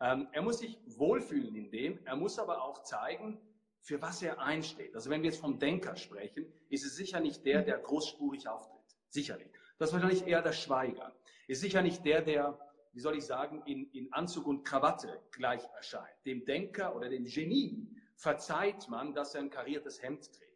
[0.00, 3.40] Ähm, er muss sich wohlfühlen in dem, er muss aber auch zeigen,
[3.80, 4.94] für was er einsteht.
[4.94, 8.80] Also wenn wir jetzt vom Denker sprechen, ist es sicher nicht der, der großspurig auftritt.
[9.10, 9.50] Sicher nicht.
[9.78, 11.12] Das ist wahrscheinlich eher der Schweiger.
[11.48, 12.58] Ist sicher nicht der, der,
[12.92, 16.14] wie soll ich sagen, in, in Anzug und Krawatte gleich erscheint.
[16.24, 20.51] Dem Denker oder dem Genie verzeiht man, dass er ein kariertes Hemd trägt.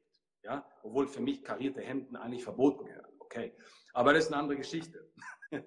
[0.47, 3.13] Ja, obwohl für mich karierte Hemden eigentlich verboten gehören.
[3.19, 3.53] Okay.
[3.95, 5.11] Aber das ist eine andere Geschichte.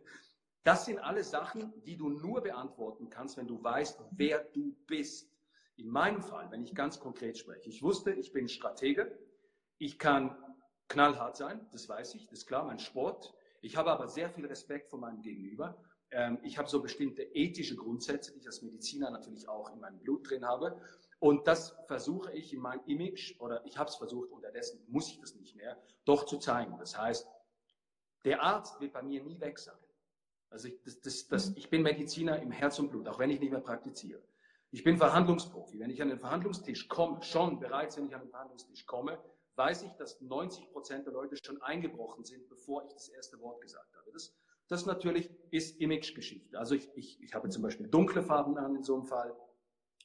[0.66, 5.34] Das sind alle Sachen, die du nur beantworten kannst, wenn du weißt, wer du bist.
[5.78, 9.18] In meinem Fall, wenn ich ganz konkret spreche, ich wusste, ich bin Stratege,
[9.78, 10.38] ich kann
[10.90, 13.34] knallhart sein, das weiß ich, das ist klar, mein Sport.
[13.62, 15.82] Ich habe aber sehr viel Respekt vor meinem Gegenüber.
[16.12, 20.00] Ähm, ich habe so bestimmte ethische Grundsätze, die ich als Mediziner natürlich auch in meinem
[20.00, 20.82] Blut drin habe.
[21.20, 25.20] Und das versuche ich in meinem Image, oder ich habe es versucht, unterdessen muss ich
[25.20, 26.78] das nicht mehr, doch zu zeigen.
[26.80, 27.28] Das heißt,
[28.24, 29.78] der Arzt wird bei mir nie weg sein.
[30.50, 33.40] Also ich, das, das, das, ich bin Mediziner im Herz und Blut, auch wenn ich
[33.40, 34.22] nicht mehr praktiziere.
[34.72, 35.80] Ich bin Verhandlungsprofi.
[35.80, 39.20] Wenn ich an den Verhandlungstisch komme, schon bereits, wenn ich an den Verhandlungstisch komme,
[39.56, 43.62] weiß ich, dass 90 Prozent der Leute schon eingebrochen sind, bevor ich das erste Wort
[43.62, 44.12] gesagt habe.
[44.12, 44.34] Das,
[44.68, 46.58] das natürlich ist Imagegeschichte.
[46.58, 49.36] Also ich, ich, ich habe zum Beispiel dunkle Farben an in so einem Fall,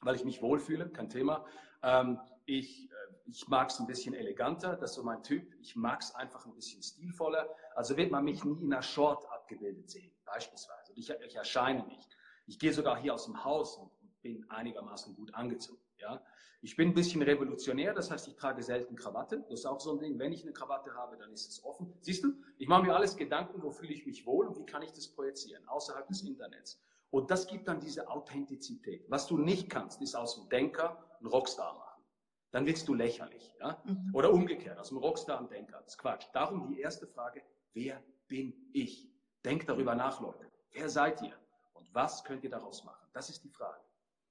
[0.04, 1.44] weil ich mich wohlfühle, kein Thema.
[1.82, 2.94] Ähm, ich, äh,
[3.26, 5.52] ich mag es ein bisschen eleganter, das ist so mein Typ.
[5.60, 7.48] Ich mag es einfach ein bisschen stilvoller.
[7.74, 10.92] Also wird man mich nie in einer Short abgebildet sehen, beispielsweise.
[10.94, 12.16] Ich, ich erscheine nicht.
[12.46, 13.90] Ich gehe sogar hier aus dem Haus und
[14.22, 15.80] bin einigermaßen gut angezogen.
[15.98, 16.22] Ja?
[16.60, 19.44] Ich bin ein bisschen revolutionär, das heißt, ich trage selten Krawatte.
[19.50, 20.18] Das ist auch so ein Ding.
[20.18, 21.92] Wenn ich eine Krawatte habe, dann ist es offen.
[22.00, 24.82] Siehst du, ich mache mir alles Gedanken, wo fühle ich mich wohl und wie kann
[24.82, 26.82] ich das projizieren, außerhalb des Internets.
[27.14, 29.08] Und das gibt dann diese Authentizität.
[29.08, 32.02] Was du nicht kannst, ist aus dem Denker einen Rockstar machen.
[32.50, 33.54] Dann wirst du lächerlich.
[33.60, 33.80] Ja?
[33.84, 34.10] Mhm.
[34.12, 35.78] Oder umgekehrt, aus dem Rockstar einen Denker.
[35.78, 36.26] Das ist Quatsch.
[36.32, 39.08] Darum die erste Frage, wer bin ich?
[39.44, 40.50] Denkt darüber nach, Leute.
[40.72, 41.38] Wer seid ihr?
[41.74, 43.06] Und was könnt ihr daraus machen?
[43.12, 43.80] Das ist die Frage.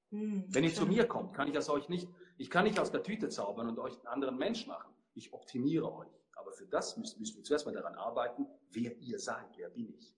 [0.09, 2.91] Hm, Wenn ihr zu mir kommt, kann ich das euch nicht, ich kann nicht aus
[2.91, 4.93] der Tüte zaubern und euch einen anderen Mensch machen.
[5.13, 6.11] Ich optimiere euch.
[6.33, 9.93] Aber für das müssen, müssen wir zuerst mal daran arbeiten, wer ihr seid, wer bin
[9.97, 10.13] ich.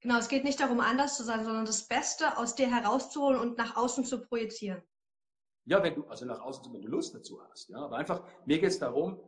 [0.00, 3.58] Genau, es geht nicht darum, anders zu sein, sondern das Beste aus dir herauszuholen und
[3.58, 4.82] nach außen zu projizieren.
[5.64, 7.68] Ja, wenn du, also nach außen, wenn du Lust dazu hast.
[7.68, 9.20] Ja, aber einfach, mir geht es darum,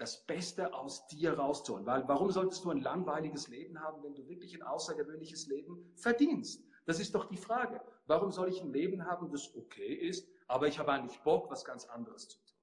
[0.00, 1.84] das Beste aus dir rauszuholen.
[1.84, 6.64] Weil warum solltest du ein langweiliges Leben haben, wenn du wirklich ein außergewöhnliches Leben verdienst?
[6.86, 7.80] Das ist doch die Frage.
[8.06, 11.64] Warum soll ich ein Leben haben, das okay ist, aber ich habe eigentlich Bock, was
[11.64, 12.56] ganz anderes zu tun?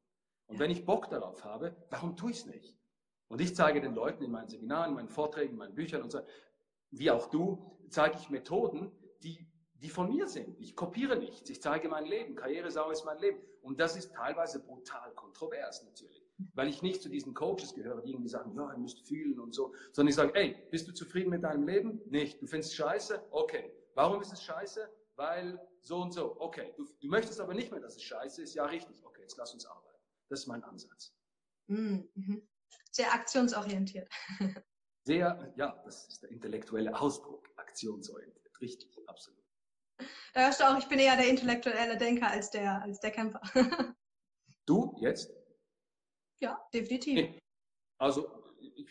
[0.47, 2.77] Und wenn ich Bock darauf habe, warum tue ich es nicht?
[3.27, 6.12] Und ich zeige den Leuten in meinen Seminaren, in meinen Vorträgen, in meinen Büchern und
[6.12, 6.21] so,
[6.91, 8.91] wie auch du, zeige ich Methoden,
[9.23, 10.60] die, die von mir sind.
[10.60, 11.50] Ich kopiere nichts.
[11.50, 12.36] Ich zeige mein Leben.
[12.36, 13.39] Karrieresau ist mein Leben.
[13.62, 16.23] Und das ist teilweise brutal kontrovers natürlich.
[16.54, 19.54] Weil ich nicht zu diesen Coaches gehöre, die irgendwie sagen, ja, ihr müsst fühlen und
[19.54, 19.73] so.
[19.91, 22.02] Sondern ich sage, ey, bist du zufrieden mit deinem Leben?
[22.06, 22.41] Nicht.
[22.41, 23.28] Du findest es scheiße?
[23.32, 23.71] Okay.
[23.95, 24.89] Warum ist es scheiße?
[25.15, 26.39] Weil so und so.
[26.39, 28.54] Okay, du, du möchtest aber nicht mehr, dass es scheiße ist.
[28.54, 29.04] Ja, richtig.
[29.04, 29.97] Okay, jetzt lass uns arbeiten.
[30.30, 31.13] Das ist mein Ansatz.
[31.67, 32.08] Mhm.
[32.13, 32.47] mhm.
[32.91, 34.12] Sehr aktionsorientiert.
[35.07, 37.49] Sehr, ja, das ist der intellektuelle Ausdruck.
[37.55, 38.59] Aktionsorientiert.
[38.59, 39.41] Richtig, absolut.
[40.33, 43.39] Da hörst du auch, ich bin eher der intellektuelle Denker als der, als der Kämpfer.
[44.65, 45.33] du jetzt?
[46.41, 47.39] Ja, definitiv.
[47.97, 48.43] Also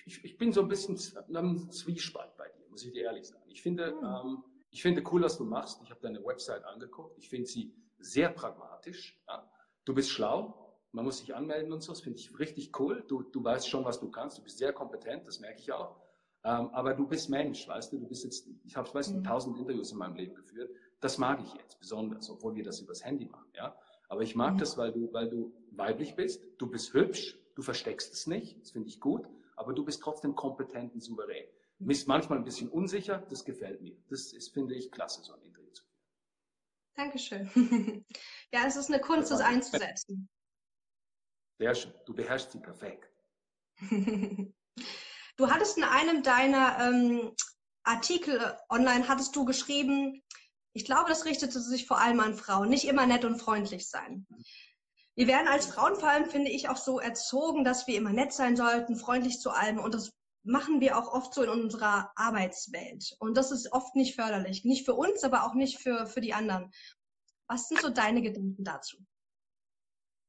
[0.07, 0.98] ich, ich, bin so ein bisschen
[1.37, 3.44] am Zwiespalt bei dir, muss ich dir ehrlich sagen.
[3.50, 4.02] Ich finde, hm.
[4.02, 5.83] ähm, ich finde cool, was du machst.
[5.83, 7.18] Ich habe deine Website angeguckt.
[7.18, 9.22] Ich finde sie sehr pragmatisch.
[9.29, 9.46] Ja.
[9.85, 10.81] Du bist schlau.
[10.92, 11.92] Man muss sich anmelden und so.
[11.92, 13.05] Das finde ich richtig cool.
[13.07, 14.38] Du, du weißt schon, was du kannst.
[14.38, 15.26] Du bist sehr kompetent.
[15.26, 16.06] Das merke ich auch.
[16.47, 17.99] Ähm, aber du bist Mensch, weißt du.
[17.99, 19.25] Du bist jetzt, ich habe, weiß nicht, mhm.
[19.25, 20.71] tausend Interviews in meinem Leben geführt.
[21.01, 23.77] Das mag ich jetzt besonders, obwohl wir das übers Handy machen, ja.
[24.09, 24.59] Aber ich mag mhm.
[24.59, 26.41] das, weil du, weil du weiblich bist.
[26.59, 27.37] Du bist hübsch.
[27.57, 28.61] Du versteckst es nicht.
[28.61, 29.29] Das finde ich gut.
[29.57, 31.47] Aber du bist trotzdem kompetent und souverän.
[31.81, 33.97] Ist manchmal ein bisschen unsicher, das gefällt mir.
[34.09, 35.97] Das ist, finde ich, klasse, so ein Interview zu führen.
[36.95, 38.05] Dankeschön.
[38.53, 40.29] ja, es ist eine Kunst, das einzusetzen.
[41.59, 41.93] Sehr schön.
[42.07, 43.11] Du beherrschst sie perfekt.
[45.37, 47.33] du hattest in einem deiner ähm,
[47.85, 50.22] Artikel online, hattest du geschrieben,
[50.72, 54.27] ich glaube, das richtete sich vor allem an Frauen, nicht immer nett und freundlich sein.
[55.14, 58.35] Wir werden als Frauen vor allem, finde ich, auch so erzogen, dass wir immer nett
[58.35, 59.79] sein sollten, freundlich zu allem.
[59.79, 63.16] Und das machen wir auch oft so in unserer Arbeitswelt.
[63.20, 64.64] Und das ist oft nicht förderlich.
[64.64, 66.70] Nicht für uns, aber auch nicht für, für die anderen.
[67.49, 68.99] Was sind so deine Gedanken dazu?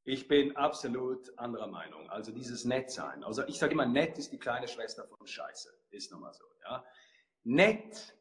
[0.08, 2.08] Ich bin absolut anderer Meinung.
[2.08, 3.22] Also dieses Nettsein.
[3.22, 5.68] Also ich sage immer, nett ist die kleine Schwester von Scheiße.
[5.90, 6.44] Ist nun mal so.
[6.64, 6.82] Ja?
[7.44, 8.16] Nett.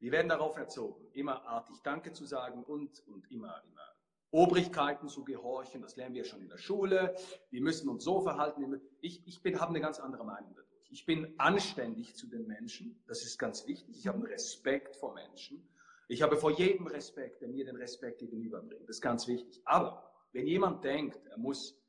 [0.00, 3.88] Wir werden darauf erzogen, immer artig Danke zu sagen und, und immer, immer
[4.32, 5.80] Obrigkeiten zu gehorchen.
[5.80, 7.14] Das lernen wir schon in der Schule.
[7.50, 8.80] Wir müssen uns so verhalten.
[9.00, 10.90] Ich, ich habe eine ganz andere Meinung dadurch.
[10.90, 13.00] Ich bin anständig zu den Menschen.
[13.06, 13.96] Das ist ganz wichtig.
[13.96, 15.68] Ich habe einen Respekt vor Menschen.
[16.08, 18.88] Ich habe vor jedem Respekt, der mir den Respekt gegenüberbringt.
[18.88, 19.62] Das ist ganz wichtig.
[19.66, 21.80] Aber wenn jemand denkt, er muss,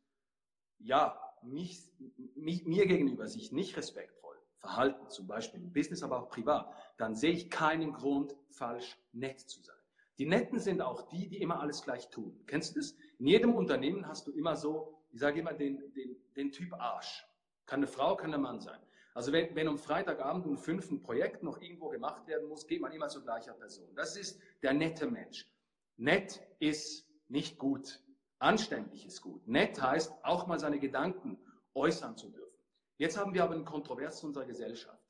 [0.79, 1.81] ja, mich,
[2.35, 7.15] mich, mir gegenüber sich nicht respektvoll verhalten, zum Beispiel im Business, aber auch privat, dann
[7.15, 9.75] sehe ich keinen Grund, falsch nett zu sein.
[10.17, 12.43] Die Netten sind auch die, die immer alles gleich tun.
[12.45, 12.93] Kennst du das?
[13.19, 17.25] In jedem Unternehmen hast du immer so, ich sage immer, den, den, den Typ Arsch.
[17.65, 18.79] Kann eine Frau, kann ein Mann sein.
[19.13, 22.81] Also wenn, wenn um Freitagabend um fünf ein Projekt noch irgendwo gemacht werden muss, geht
[22.81, 23.89] man immer zu gleicher Person.
[23.95, 25.49] Das ist der nette Mensch.
[25.95, 28.01] Nett ist nicht gut.
[28.39, 29.45] Anständig ist gut.
[29.47, 31.37] Nett heißt, auch mal seine Gedanken
[31.73, 32.57] äußern zu dürfen.
[32.97, 35.03] Jetzt haben wir aber eine Kontrovers in unserer Gesellschaft.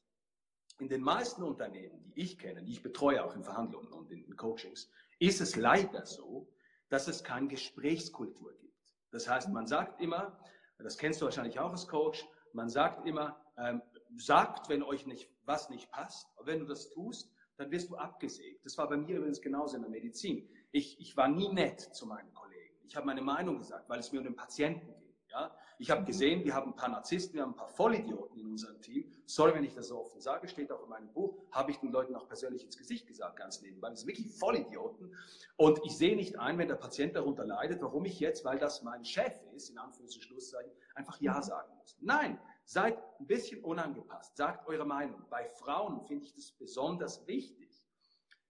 [0.79, 4.35] In den meisten Unternehmen, die ich kenne, die ich betreue auch in Verhandlungen und in
[4.35, 4.89] Coachings,
[5.19, 6.47] ist es leider so,
[6.89, 8.95] dass es keine Gesprächskultur gibt.
[9.11, 10.39] Das heißt, man sagt immer,
[10.77, 13.81] das kennst du wahrscheinlich auch als Coach, man sagt immer, ähm,
[14.17, 18.65] sagt, wenn euch nicht, was nicht passt, wenn du das tust, dann wirst du abgesägt.
[18.65, 20.49] Das war bei mir übrigens genauso in der Medizin.
[20.71, 22.48] Ich, ich war nie nett zu meinen Kollegen.
[22.89, 25.29] Ich habe meine Meinung gesagt, weil es mir um den Patienten geht.
[25.29, 25.55] Ja?
[25.77, 26.05] Ich habe mhm.
[26.07, 29.13] gesehen, wir haben ein paar Narzissten, wir haben ein paar Vollidioten in unserem Team.
[29.27, 31.91] Sorry, wenn ich das so offen sage, steht auch in meinem Buch, habe ich den
[31.91, 33.91] Leuten auch persönlich ins Gesicht gesagt, ganz nebenbei.
[33.91, 35.15] Das sind wirklich Vollidioten.
[35.55, 38.81] Und ich sehe nicht ein, wenn der Patient darunter leidet, warum ich jetzt, weil das
[38.81, 41.43] mein Chef ist, in Anführungs- und Schlusszeichen, einfach Ja mhm.
[41.43, 41.95] sagen muss.
[42.01, 45.23] Nein, seid ein bisschen unangepasst, sagt eure Meinung.
[45.29, 47.69] Bei Frauen finde ich das besonders wichtig.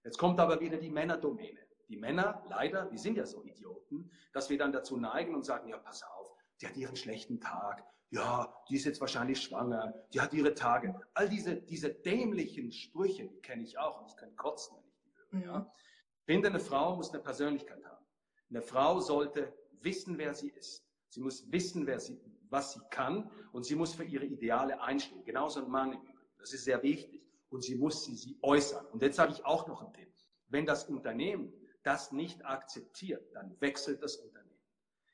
[0.06, 4.50] Jetzt kommt aber wieder die Männerdomäne die Männer, leider, wir sind ja so Idioten, dass
[4.50, 8.54] wir dann dazu neigen und sagen, ja, pass auf, die hat ihren schlechten Tag, ja,
[8.70, 11.00] die ist jetzt wahrscheinlich schwanger, die hat ihre Tage.
[11.14, 15.00] All diese, diese dämlichen Sprüche, die kenne ich auch und ich kann kotzen, wenn ich
[15.04, 15.32] die höre.
[15.32, 15.42] Mhm.
[15.44, 15.72] Ja.
[16.20, 18.06] Ich finde, eine Frau muss eine Persönlichkeit haben.
[18.50, 20.84] Eine Frau sollte wissen, wer sie ist.
[21.10, 25.24] Sie muss wissen, wer sie, was sie kann und sie muss für ihre Ideale einstehen.
[25.24, 26.20] Genauso ein Mann im Übrigen.
[26.40, 27.24] Das ist sehr wichtig.
[27.50, 28.86] Und sie muss sie, sie äußern.
[28.88, 30.14] Und jetzt sage ich auch noch einen Tipp.
[30.48, 34.60] Wenn das Unternehmen das nicht akzeptiert, dann wechselt das Unternehmen.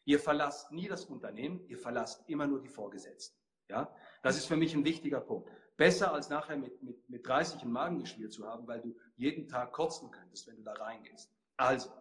[0.06, 3.38] Ihr verlasst nie das Unternehmen, ihr verlasst immer nur die Vorgesetzten.
[3.68, 5.50] Ja, das ist für mich ein wichtiger Punkt.
[5.78, 9.74] Besser als nachher mit, mit, mit 30 ein Magengeschwür zu haben, weil du jeden Tag
[9.74, 11.32] kotzen könntest, wenn du da reingehst.
[11.58, 11.92] Also,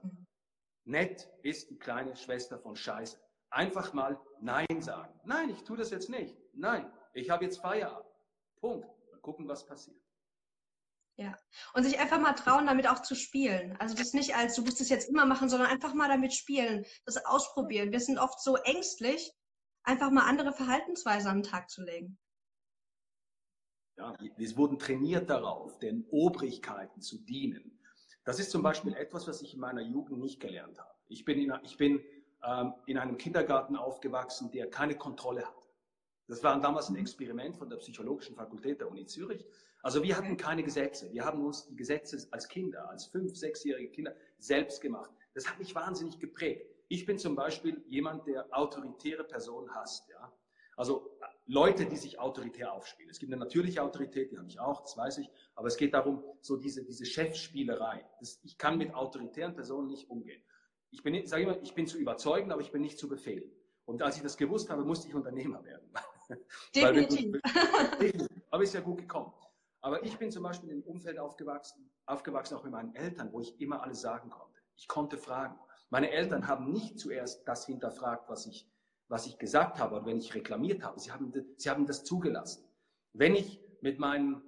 [0.84, 3.18] nett ist die kleine Schwester von Scheiße.
[3.50, 5.18] Einfach mal Nein sagen.
[5.24, 6.36] Nein, ich tue das jetzt nicht.
[6.52, 8.10] Nein, ich habe jetzt Feierabend.
[8.56, 8.86] Punkt.
[9.10, 10.03] Mal gucken, was passiert.
[11.16, 11.38] Ja.
[11.74, 13.76] Und sich einfach mal trauen, damit auch zu spielen.
[13.78, 16.84] Also das nicht als, du musst es jetzt immer machen, sondern einfach mal damit spielen,
[17.04, 17.92] das ausprobieren.
[17.92, 19.32] Wir sind oft so ängstlich,
[19.84, 22.18] einfach mal andere Verhaltensweisen an den Tag zu legen.
[23.96, 27.78] Ja, wir wurden trainiert darauf, den Obrigkeiten zu dienen.
[28.24, 30.90] Das ist zum Beispiel etwas, was ich in meiner Jugend nicht gelernt habe.
[31.06, 32.02] Ich bin in, ich bin,
[32.42, 35.62] ähm, in einem Kindergarten aufgewachsen, der keine Kontrolle hatte.
[36.26, 39.44] Das war damals ein Experiment von der Psychologischen Fakultät der Uni Zürich.
[39.84, 41.12] Also wir hatten keine Gesetze.
[41.12, 45.10] Wir haben uns die Gesetze als Kinder, als fünf, sechsjährige Kinder selbst gemacht.
[45.34, 46.66] Das hat mich wahnsinnig geprägt.
[46.88, 50.08] Ich bin zum Beispiel jemand, der autoritäre Personen hasst.
[50.08, 50.32] Ja?
[50.76, 53.10] Also Leute, die sich autoritär aufspielen.
[53.10, 55.28] Es gibt eine natürliche Autorität, die habe ich auch, das weiß ich.
[55.54, 58.06] Aber es geht darum, so diese, diese Chefspielerei.
[58.20, 60.42] Das, ich kann mit autoritären Personen nicht umgehen.
[60.92, 63.52] Ich bin, sage immer, ich bin zu überzeugen, aber ich bin nicht zu befehlen.
[63.84, 65.92] Und als ich das gewusst habe, musste ich Unternehmer werden.
[66.74, 67.38] Definitiv.
[68.48, 69.30] aber ist ja gut gekommen.
[69.84, 73.40] Aber ich bin zum Beispiel in einem Umfeld aufgewachsen, aufgewachsen auch mit meinen Eltern, wo
[73.40, 74.58] ich immer alles sagen konnte.
[74.76, 75.58] Ich konnte fragen.
[75.90, 78.66] Meine Eltern haben nicht zuerst das hinterfragt, was ich,
[79.08, 80.98] was ich gesagt habe oder wenn ich reklamiert habe.
[80.98, 82.64] Sie haben, sie haben das zugelassen.
[83.12, 84.42] Wenn ich mit meinen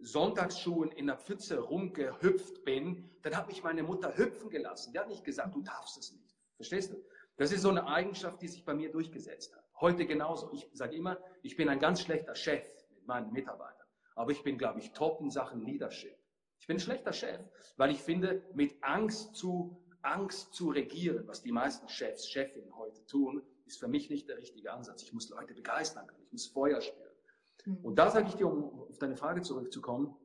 [0.00, 4.94] Sonntagsschuhen in der Pfütze rumgehüpft bin, dann hat mich meine Mutter hüpfen gelassen.
[4.94, 6.34] Die hat nicht gesagt, du darfst es nicht.
[6.56, 7.04] Verstehst du?
[7.36, 9.64] Das ist so eine Eigenschaft, die sich bei mir durchgesetzt hat.
[9.78, 10.50] Heute genauso.
[10.54, 12.64] Ich sage immer, ich bin ein ganz schlechter Chef
[12.94, 13.81] mit meinen Mitarbeitern.
[14.14, 16.16] Aber ich bin, glaube ich, top in Sachen Leadership.
[16.58, 17.40] Ich bin ein schlechter Chef,
[17.76, 23.04] weil ich finde, mit Angst zu, Angst zu regieren, was die meisten Chefs, Chefinnen heute
[23.06, 25.02] tun, ist für mich nicht der richtige Ansatz.
[25.02, 27.16] Ich muss Leute begeistern können, ich muss Feuer spüren.
[27.64, 27.84] Mhm.
[27.84, 30.16] Und da sage ich dir, um auf deine Frage zurückzukommen,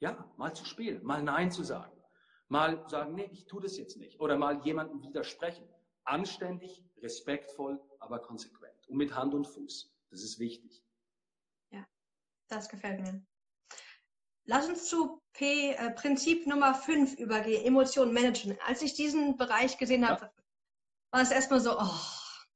[0.00, 1.92] ja, mal zu spielen, mal Nein zu sagen,
[2.48, 5.68] mal sagen, nee, ich tue das jetzt nicht, oder mal jemandem widersprechen.
[6.04, 9.94] Anständig, respektvoll, aber konsequent und mit Hand und Fuß.
[10.10, 10.82] Das ist wichtig.
[12.48, 13.22] Das gefällt mir.
[14.44, 18.58] Lass uns zu P, äh, Prinzip Nummer 5 übergehen, Emotionen managen.
[18.66, 20.32] Als ich diesen Bereich gesehen habe, ja.
[21.10, 22.00] war es erstmal so, oh,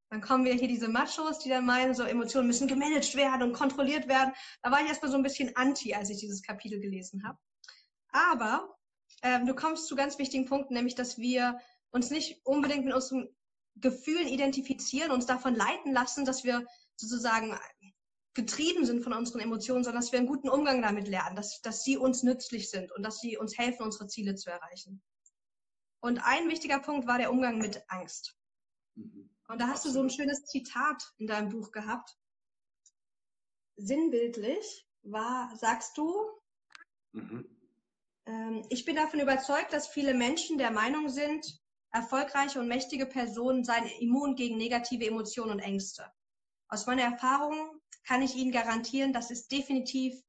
[0.08, 3.52] dann kommen wir hier diese Machos, die dann meinen, so Emotionen müssen gemanagt werden und
[3.52, 4.32] kontrolliert werden.
[4.62, 7.38] Da war ich erstmal so ein bisschen anti, als ich dieses Kapitel gelesen habe.
[8.08, 8.74] Aber
[9.22, 11.58] ähm, du kommst zu ganz wichtigen Punkten, nämlich, dass wir
[11.90, 13.28] uns nicht unbedingt mit unseren
[13.76, 17.58] Gefühlen identifizieren, uns davon leiten lassen, dass wir sozusagen
[18.34, 21.84] getrieben sind von unseren Emotionen, sondern dass wir einen guten Umgang damit lernen, dass, dass
[21.84, 25.02] sie uns nützlich sind und dass sie uns helfen, unsere Ziele zu erreichen.
[26.00, 28.36] Und ein wichtiger Punkt war der Umgang mit Angst.
[28.94, 29.30] Mhm.
[29.48, 32.16] Und da hast du so ein schönes Zitat in deinem Buch gehabt.
[33.76, 36.26] Sinnbildlich war, sagst du,
[37.12, 37.46] mhm.
[38.26, 43.64] ähm, ich bin davon überzeugt, dass viele Menschen der Meinung sind, erfolgreiche und mächtige Personen
[43.64, 46.10] seien immun gegen negative Emotionen und Ängste.
[46.68, 50.22] Aus meiner Erfahrung kann ich Ihnen garantieren, das ist definitiv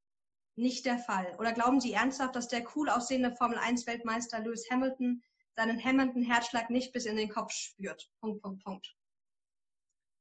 [0.55, 1.36] nicht der Fall.
[1.39, 5.23] Oder glauben Sie ernsthaft, dass der cool aussehende Formel-1-Weltmeister Lewis Hamilton
[5.55, 8.09] seinen hämmernden Herzschlag nicht bis in den Kopf spürt?
[8.19, 8.95] Punkt, Punkt, Punkt.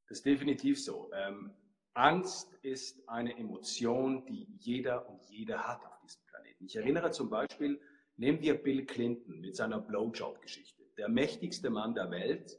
[0.09, 1.11] Das ist definitiv so.
[1.13, 1.53] Ähm,
[1.95, 6.65] Angst ist eine Emotion, die jeder und jeder hat auf diesem Planeten.
[6.65, 7.81] Ich erinnere zum Beispiel,
[8.17, 10.83] nehmen wir Bill Clinton mit seiner Blowjob-Geschichte.
[10.97, 12.59] Der mächtigste Mann der Welt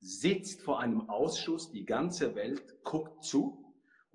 [0.00, 3.65] sitzt vor einem Ausschuss, die ganze Welt guckt zu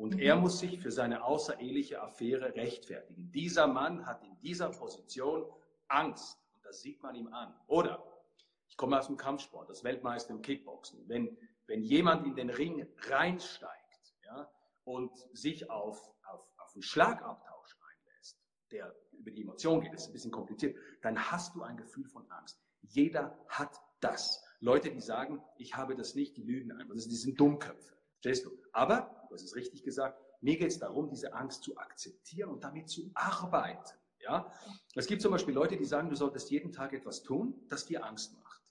[0.01, 0.19] und mhm.
[0.19, 3.31] er muss sich für seine außereheliche Affäre rechtfertigen.
[3.31, 5.45] Dieser Mann hat in dieser Position
[5.89, 6.39] Angst.
[6.55, 7.53] Und das sieht man ihm an.
[7.67, 8.03] Oder,
[8.67, 11.07] ich komme aus dem Kampfsport, das Weltmeister im Kickboxen.
[11.07, 11.37] Wenn,
[11.67, 14.51] wenn jemand in den Ring reinsteigt ja,
[14.85, 20.13] und sich auf, auf, auf einen Schlagabtausch einlässt, der über die Emotion geht, ist ein
[20.13, 22.59] bisschen kompliziert, dann hast du ein Gefühl von Angst.
[22.81, 24.43] Jeder hat das.
[24.61, 26.95] Leute, die sagen, ich habe das nicht, die lügen einfach.
[26.95, 27.95] Das sind Dummköpfe.
[28.13, 28.57] Verstehst du?
[28.71, 32.63] Aber du hast es richtig gesagt, mir geht es darum, diese Angst zu akzeptieren und
[32.63, 33.97] damit zu arbeiten.
[34.19, 34.51] Ja?
[34.93, 38.05] Es gibt zum Beispiel Leute, die sagen, du solltest jeden Tag etwas tun, das dir
[38.05, 38.61] Angst macht.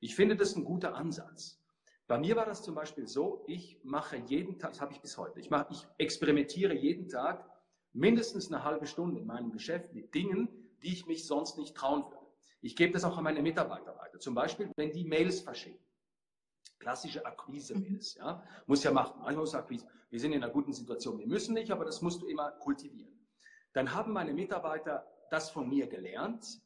[0.00, 1.58] Ich finde das ein guter Ansatz.
[2.06, 5.16] Bei mir war das zum Beispiel so, ich mache jeden Tag, das habe ich bis
[5.16, 7.50] heute, ich, mache, ich experimentiere jeden Tag
[7.94, 10.48] mindestens eine halbe Stunde in meinem Geschäft mit Dingen,
[10.82, 12.26] die ich mich sonst nicht trauen würde.
[12.60, 14.18] Ich gebe das auch an meine Mitarbeiter weiter.
[14.18, 15.80] Zum Beispiel, wenn die Mails verschicken
[16.78, 18.16] klassische Akquise-Mails.
[18.16, 18.42] Ja?
[18.66, 19.20] Muss ja machen.
[19.20, 19.86] Manchmal muss Akquise.
[20.10, 21.18] Wir sind in einer guten Situation.
[21.18, 23.12] Wir müssen nicht, aber das musst du immer kultivieren.
[23.72, 26.60] Dann haben meine Mitarbeiter das von mir gelernt,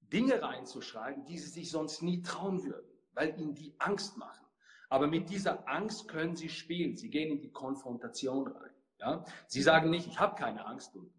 [0.00, 4.46] Dinge reinzuschreiben, die sie sich sonst nie trauen würden, weil ihnen die Angst machen.
[4.88, 6.96] Aber mit dieser Angst können sie spielen.
[6.96, 8.74] Sie gehen in die Konfrontation rein.
[8.98, 9.24] Ja?
[9.46, 11.10] Sie sagen nicht, ich habe keine Angst und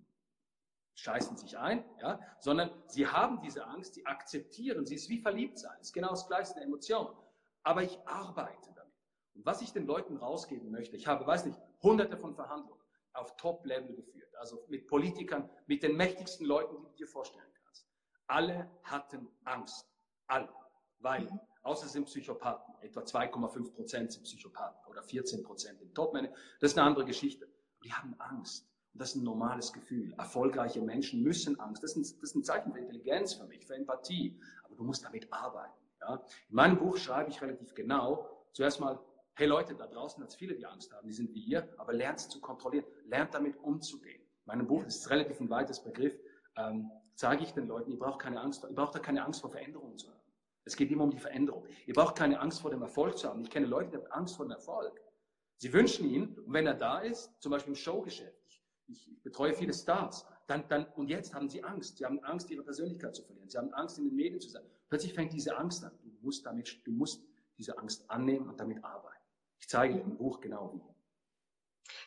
[0.96, 2.20] scheißen sich ein, ja?
[2.40, 5.76] sondern sie haben diese Angst, sie akzeptieren, sie ist wie verliebt sein.
[5.82, 7.08] Ist genau das gleiche eine Emotion
[7.64, 8.94] aber ich arbeite damit.
[9.36, 12.82] Und was ich den Leuten rausgeben möchte, ich habe, weiß nicht, hunderte von Verhandlungen
[13.14, 17.88] auf Top-Level geführt, also mit Politikern, mit den mächtigsten Leuten, die du dir vorstellen kannst.
[18.28, 19.88] Alle hatten Angst.
[20.28, 20.50] Alle.
[21.00, 21.40] Weil, mhm.
[21.64, 26.34] außer sind Psychopathen, etwa 2,5 Prozent sind Psychopathen oder 14 Prozent im Top-Manager.
[26.60, 27.48] Das ist eine andere Geschichte.
[27.84, 28.68] Die haben Angst.
[28.94, 30.14] Und das ist ein normales Gefühl.
[30.14, 31.84] Erfolgreiche Menschen müssen Angst.
[31.84, 34.40] Das ist, ein, das ist ein Zeichen für Intelligenz für mich, für Empathie.
[34.64, 35.83] Aber du musst damit arbeiten.
[36.08, 36.16] Ja?
[36.50, 39.00] In meinem Buch schreibe ich relativ genau, zuerst mal,
[39.36, 41.94] hey Leute, da draußen hat es viele, die Angst haben, die sind wie ihr, aber
[41.94, 44.22] lernt es zu kontrollieren, lernt damit umzugehen.
[44.22, 46.18] In meinem Buch ist relativ ein weites Begriff,
[46.56, 49.50] ähm, zeige ich den Leuten, ihr braucht keine Angst, ihr braucht da keine Angst vor
[49.50, 50.20] Veränderungen zu haben.
[50.66, 51.66] Es geht immer um die Veränderung.
[51.86, 53.42] Ihr braucht keine Angst vor dem Erfolg zu haben.
[53.42, 55.02] Ich kenne Leute, die haben Angst vor dem Erfolg.
[55.58, 59.54] Sie wünschen ihn, und wenn er da ist, zum Beispiel im Showgeschäft, ich, ich betreue
[59.54, 61.98] viele Stars, dann, dann, und jetzt haben sie Angst.
[61.98, 63.50] Sie haben Angst, ihre Persönlichkeit zu verlieren.
[63.50, 64.64] Sie haben Angst, in den Medien zu sein.
[64.94, 65.92] Plötzlich fängt diese Angst an.
[66.04, 67.24] Du musst damit, du musst
[67.58, 69.26] diese Angst annehmen und damit arbeiten.
[69.60, 70.84] Ich zeige dir im Buch genau wie.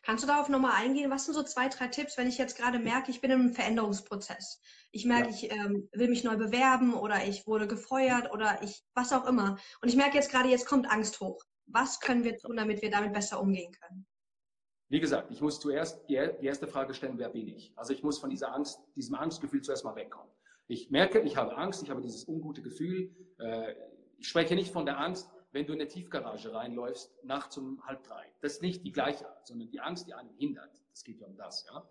[0.05, 1.11] Kannst du darauf nochmal eingehen?
[1.11, 4.61] Was sind so zwei, drei Tipps, wenn ich jetzt gerade merke, ich bin im Veränderungsprozess?
[4.93, 5.35] Ich merke, ja.
[5.35, 9.59] ich ähm, will mich neu bewerben oder ich wurde gefeuert oder ich, was auch immer.
[9.83, 11.43] Und ich merke jetzt gerade, jetzt kommt Angst hoch.
[11.67, 14.07] Was können wir tun, damit wir damit besser umgehen können?
[14.91, 17.77] Wie gesagt, ich muss zuerst die, erste Frage stellen, wer bin ich?
[17.77, 20.36] Also ich muss von dieser Angst, diesem Angstgefühl zuerst mal wegkommen.
[20.69, 23.15] Ich merke, ich habe Angst, ich habe dieses ungute Gefühl.
[23.39, 23.75] Äh,
[24.19, 28.03] ich spreche nicht von der Angst, wenn du in eine Tiefgarage reinläufst, nachts um halb
[28.05, 28.33] drei.
[28.41, 30.71] Das ist nicht die gleiche Art, sondern die Angst, die einen hindert.
[30.91, 31.89] Das geht ja um das, ja.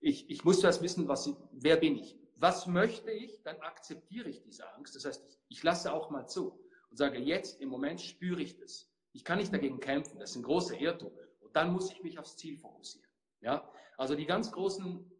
[0.00, 2.16] Ich, ich muss zuerst wissen, was, wer bin ich?
[2.36, 3.42] Was möchte ich?
[3.42, 4.94] Dann akzeptiere ich diese Angst.
[4.94, 6.52] Das heißt, ich, ich lasse auch mal zu
[6.90, 8.90] und sage, jetzt im Moment spüre ich das.
[9.12, 10.20] Ich kann nicht dagegen kämpfen.
[10.20, 11.12] Das ist ein großer Irrtum.
[11.40, 13.08] Und dann muss ich mich aufs Ziel fokussieren.
[13.40, 13.68] Ja?
[13.96, 15.10] Also die ganz großen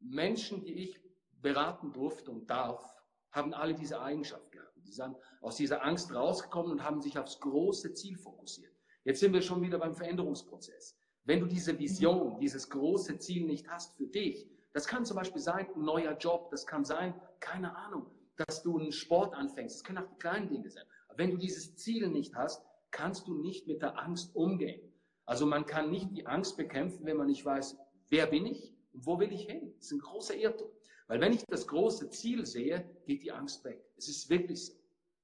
[0.00, 1.00] Menschen, die ich
[1.46, 2.82] beraten durfte und darf,
[3.30, 4.74] haben alle diese Eigenschaft gehabt.
[4.84, 8.72] Die sind aus dieser Angst rausgekommen und haben sich aufs große Ziel fokussiert.
[9.04, 10.98] Jetzt sind wir schon wieder beim Veränderungsprozess.
[11.22, 15.40] Wenn du diese Vision, dieses große Ziel nicht hast für dich, das kann zum Beispiel
[15.40, 18.10] sein, ein neuer Job, das kann sein, keine Ahnung,
[18.48, 20.84] dass du einen Sport anfängst, das können auch die kleinen Dinge sein.
[21.06, 24.92] Aber wenn du dieses Ziel nicht hast, kannst du nicht mit der Angst umgehen.
[25.26, 27.78] Also man kann nicht die Angst bekämpfen, wenn man nicht weiß,
[28.08, 29.72] wer bin ich und wo will ich hin.
[29.76, 30.70] Das ist ein großer Irrtum.
[31.08, 33.84] Weil wenn ich das große Ziel sehe, geht die Angst weg.
[33.96, 34.74] Es ist wirklich so.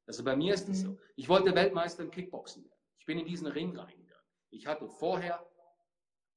[0.06, 0.90] Also bei mir ist es so.
[0.90, 0.98] Mhm.
[1.16, 2.78] Ich wollte Weltmeister im Kickboxen werden.
[2.98, 4.24] Ich bin in diesen Ring reingegangen.
[4.50, 5.44] Ich hatte vorher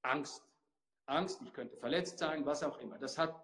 [0.01, 0.43] Angst.
[1.07, 2.97] Angst, ich könnte verletzt sein, was auch immer.
[2.97, 3.35] Das hat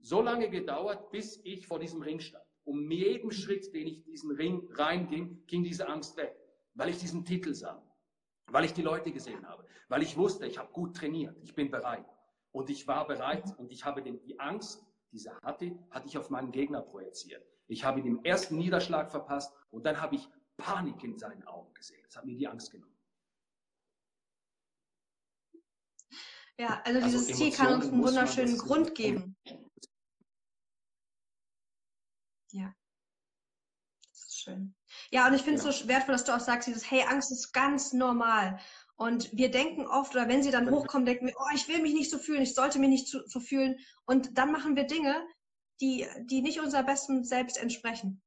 [0.00, 2.44] so lange gedauert, bis ich vor diesem Ring stand.
[2.64, 6.36] Um jeden Schritt, den ich diesen Ring reinging, ging diese Angst weg.
[6.74, 7.82] Weil ich diesen Titel sah.
[8.46, 9.64] Weil ich die Leute gesehen habe.
[9.88, 11.36] Weil ich wusste, ich habe gut trainiert.
[11.42, 12.06] Ich bin bereit.
[12.50, 16.18] Und ich war bereit und ich habe den, die Angst, die sie hatte, hatte ich
[16.18, 17.44] auf meinen Gegner projiziert.
[17.66, 22.02] Ich habe den ersten Niederschlag verpasst und dann habe ich Panik in seinen Augen gesehen.
[22.04, 22.98] Das hat mir die Angst genommen.
[26.58, 29.36] Ja, also, also dieses Ziel kann uns einen wunderschönen Grund geben.
[32.50, 32.74] Ja.
[34.10, 34.74] Das ist schön.
[35.10, 35.72] Ja, und ich finde es ja.
[35.72, 38.58] so wertvoll, dass du auch sagst, dieses, hey, Angst ist ganz normal.
[38.98, 41.94] Und wir denken oft, oder wenn sie dann hochkommen, denken wir, oh, ich will mich
[41.94, 43.78] nicht so fühlen, ich sollte mich nicht so fühlen.
[44.06, 45.14] Und dann machen wir Dinge,
[45.80, 48.20] die, die nicht unser besten Selbst entsprechen.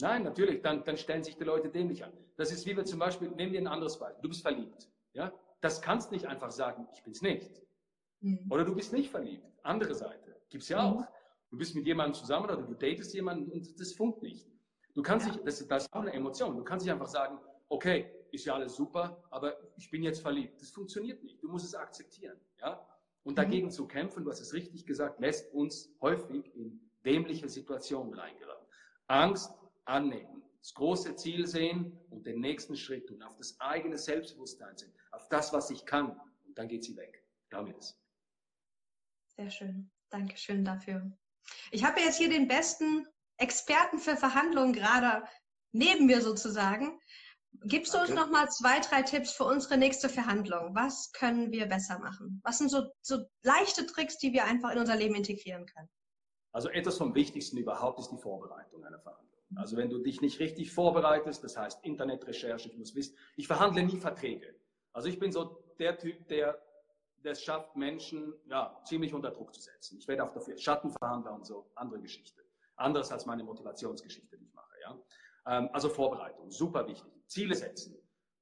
[0.00, 2.12] Nein, natürlich, dann, dann stellen sich die Leute dämlich an.
[2.36, 4.22] Das ist wie wir zum Beispiel, nehmen wir ein anderes Beispiel.
[4.22, 4.88] Du bist verliebt.
[5.12, 5.32] Ja?
[5.60, 7.62] Das kannst nicht einfach sagen, ich bin's nicht.
[8.22, 8.50] Mhm.
[8.50, 9.46] Oder du bist nicht verliebt.
[9.62, 10.34] Andere Seite.
[10.48, 10.98] Gibt's ja mhm.
[10.98, 11.06] auch.
[11.52, 14.48] Du bist mit jemandem zusammen oder du datest jemanden und das funkt nicht.
[14.94, 15.32] Du kannst ja.
[15.32, 16.56] nicht, das, das ist auch eine Emotion.
[16.56, 20.60] Du kannst nicht einfach sagen, okay, ist ja alles super, aber ich bin jetzt verliebt.
[20.60, 21.42] Das funktioniert nicht.
[21.42, 22.38] Du musst es akzeptieren.
[22.60, 22.86] Ja?
[23.22, 23.36] Und mhm.
[23.36, 28.66] dagegen zu kämpfen, du hast es richtig gesagt, lässt uns häufig in dämliche Situationen reingeraten.
[29.06, 29.52] Angst
[29.84, 34.92] annehmen, das große Ziel sehen und den nächsten Schritt tun, auf das eigene Selbstbewusstsein sehen,
[35.10, 36.18] auf das, was ich kann.
[36.46, 37.24] Und dann geht sie weg.
[37.52, 37.98] Mir das.
[39.26, 39.90] Sehr schön.
[40.08, 41.10] Dankeschön dafür.
[41.72, 43.06] Ich habe jetzt hier den besten
[43.38, 45.26] Experten für Verhandlungen gerade
[45.72, 47.00] neben mir sozusagen.
[47.64, 50.74] Gibst du uns noch mal zwei, drei Tipps für unsere nächste Verhandlung?
[50.74, 52.40] Was können wir besser machen?
[52.44, 55.88] Was sind so, so leichte Tricks, die wir einfach in unser Leben integrieren können?
[56.52, 59.30] Also etwas vom Wichtigsten überhaupt ist die Vorbereitung einer Verhandlung.
[59.56, 63.82] Also wenn du dich nicht richtig vorbereitest, das heißt Internetrecherche, ich muss wissen, ich verhandle
[63.82, 64.54] nie Verträge.
[64.92, 66.60] Also ich bin so der Typ, der
[67.22, 69.98] es schafft, Menschen ja, ziemlich unter Druck zu setzen.
[69.98, 72.42] Ich werde auch dafür Schattenverhandler und so, andere Geschichte.
[72.76, 74.74] Anderes als meine Motivationsgeschichte, die ich mache.
[74.82, 74.98] Ja?
[75.46, 77.09] Ähm, also Vorbereitung, super wichtig.
[77.30, 77.96] Ziele setzen,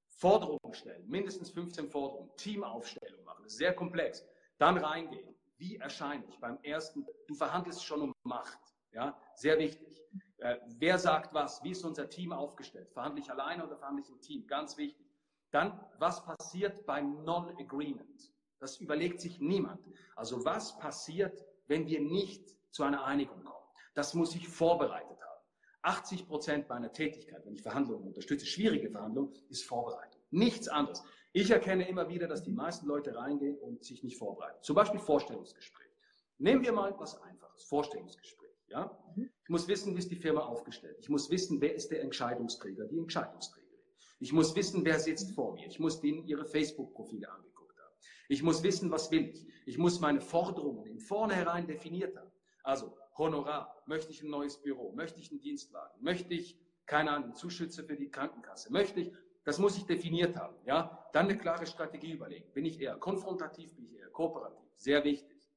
[0.08, 4.24] Forderungen stellen, mindestens 15 Forderungen, Teamaufstellung machen, das ist sehr komplex.
[4.56, 5.34] Dann reingehen.
[5.58, 7.06] Wie erscheine ich beim ersten?
[7.26, 8.58] Du verhandelst schon um Macht,
[8.92, 10.02] ja, sehr wichtig.
[10.38, 11.62] Äh, wer sagt was?
[11.62, 12.90] Wie ist unser Team aufgestellt?
[12.92, 14.46] Verhandle ich alleine oder verhandle ich im Team?
[14.46, 15.06] Ganz wichtig.
[15.50, 18.32] Dann, was passiert beim Non-Agreement?
[18.60, 19.84] Das überlegt sich niemand.
[20.16, 23.66] Also was passiert, wenn wir nicht zu einer Einigung kommen?
[23.94, 25.17] Das muss ich vorbereitet
[25.88, 30.20] 80 Prozent meiner Tätigkeit, wenn ich Verhandlungen unterstütze, schwierige Verhandlungen, ist Vorbereitung.
[30.30, 31.02] Nichts anderes.
[31.32, 34.58] Ich erkenne immer wieder, dass die meisten Leute reingehen und sich nicht vorbereiten.
[34.60, 35.88] Zum Beispiel Vorstellungsgespräch.
[36.36, 37.64] Nehmen wir mal was Einfaches.
[37.64, 38.50] Vorstellungsgespräch.
[38.68, 38.98] Ja?
[39.16, 39.30] Mhm.
[39.42, 40.98] Ich muss wissen, wie ist die Firma aufgestellt.
[41.00, 43.68] Ich muss wissen, wer ist der Entscheidungsträger, die Entscheidungsträgerin.
[44.20, 45.66] Ich muss wissen, wer sitzt vor mir.
[45.66, 47.94] Ich muss denen ihre Facebook-Profile angeguckt haben.
[48.28, 49.46] Ich muss wissen, was will ich.
[49.64, 52.30] Ich muss meine Forderungen in vornherein definiert haben.
[52.62, 57.34] Also Honorar, möchte ich ein neues Büro, möchte ich einen Dienstwagen, möchte ich, keine Ahnung,
[57.34, 59.12] Zuschüsse für die Krankenkasse, möchte ich,
[59.44, 62.52] das muss ich definiert haben, ja, dann eine klare Strategie überlegen.
[62.52, 65.48] Bin ich eher konfrontativ, bin ich eher kooperativ, sehr wichtig.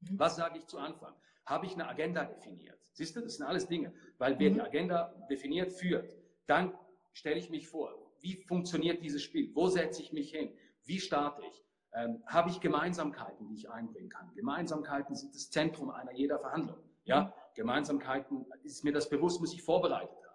[0.00, 0.18] Mhm.
[0.18, 1.14] Was sage ich zu Anfang?
[1.44, 2.78] Habe ich eine Agenda definiert?
[2.92, 4.54] Siehst du, das sind alles Dinge, weil wer mhm.
[4.54, 6.78] die Agenda definiert führt, dann
[7.12, 9.54] stelle ich mich vor, wie funktioniert dieses Spiel?
[9.54, 10.56] Wo setze ich mich hin?
[10.84, 11.64] Wie starte ich?
[11.92, 14.32] Ähm, habe ich Gemeinsamkeiten, die ich einbringen kann?
[14.34, 16.78] Gemeinsamkeiten sind das Zentrum einer jeder Verhandlung.
[17.04, 20.34] Ja, Gemeinsamkeiten, ist mir das bewusst, muss ich vorbereitet haben.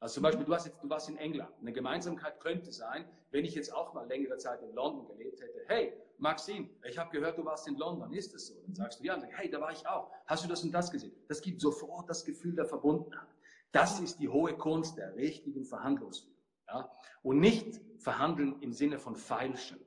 [0.00, 1.52] Also zum Beispiel, du, hast jetzt, du warst in England.
[1.60, 5.60] Eine Gemeinsamkeit könnte sein, wenn ich jetzt auch mal längere Zeit in London gelebt hätte.
[5.68, 8.12] Hey, Maxim, ich habe gehört, du warst in London.
[8.12, 8.60] Ist es so?
[8.66, 9.14] Dann sagst du, ja.
[9.14, 10.10] Und hey, da war ich auch.
[10.26, 11.14] Hast du das und das gesehen?
[11.28, 13.28] Das gibt sofort das Gefühl der Verbundenheit.
[13.70, 16.36] Das ist die hohe Kunst der richtigen Verhandlungsführung.
[16.66, 16.90] Ja?
[17.22, 19.78] Und nicht verhandeln im Sinne von Feilschen.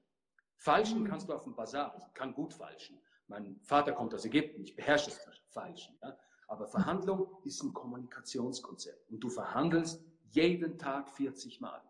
[0.57, 1.95] Falschen kannst du auf dem Bazar.
[1.99, 2.99] Ich kann gut falschen.
[3.27, 5.19] Mein Vater kommt aus Ägypten, ich beherrsche es
[5.49, 5.91] falsch.
[6.01, 6.17] Ja?
[6.47, 11.81] Aber Verhandlung ist ein Kommunikationskonzept und du verhandelst jeden Tag 40 Mal.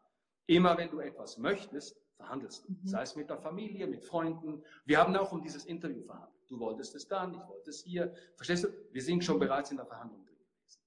[0.47, 2.71] Immer wenn du etwas möchtest, verhandelst du.
[2.71, 2.87] Mhm.
[2.87, 4.63] Sei es mit der Familie, mit Freunden.
[4.85, 6.33] Wir haben auch um dieses Interview verhandelt.
[6.47, 8.13] Du wolltest es dann, ich wollte es hier.
[8.35, 8.67] Verstehst du?
[8.91, 10.81] Wir sind schon bereits in der Verhandlung drin gewesen.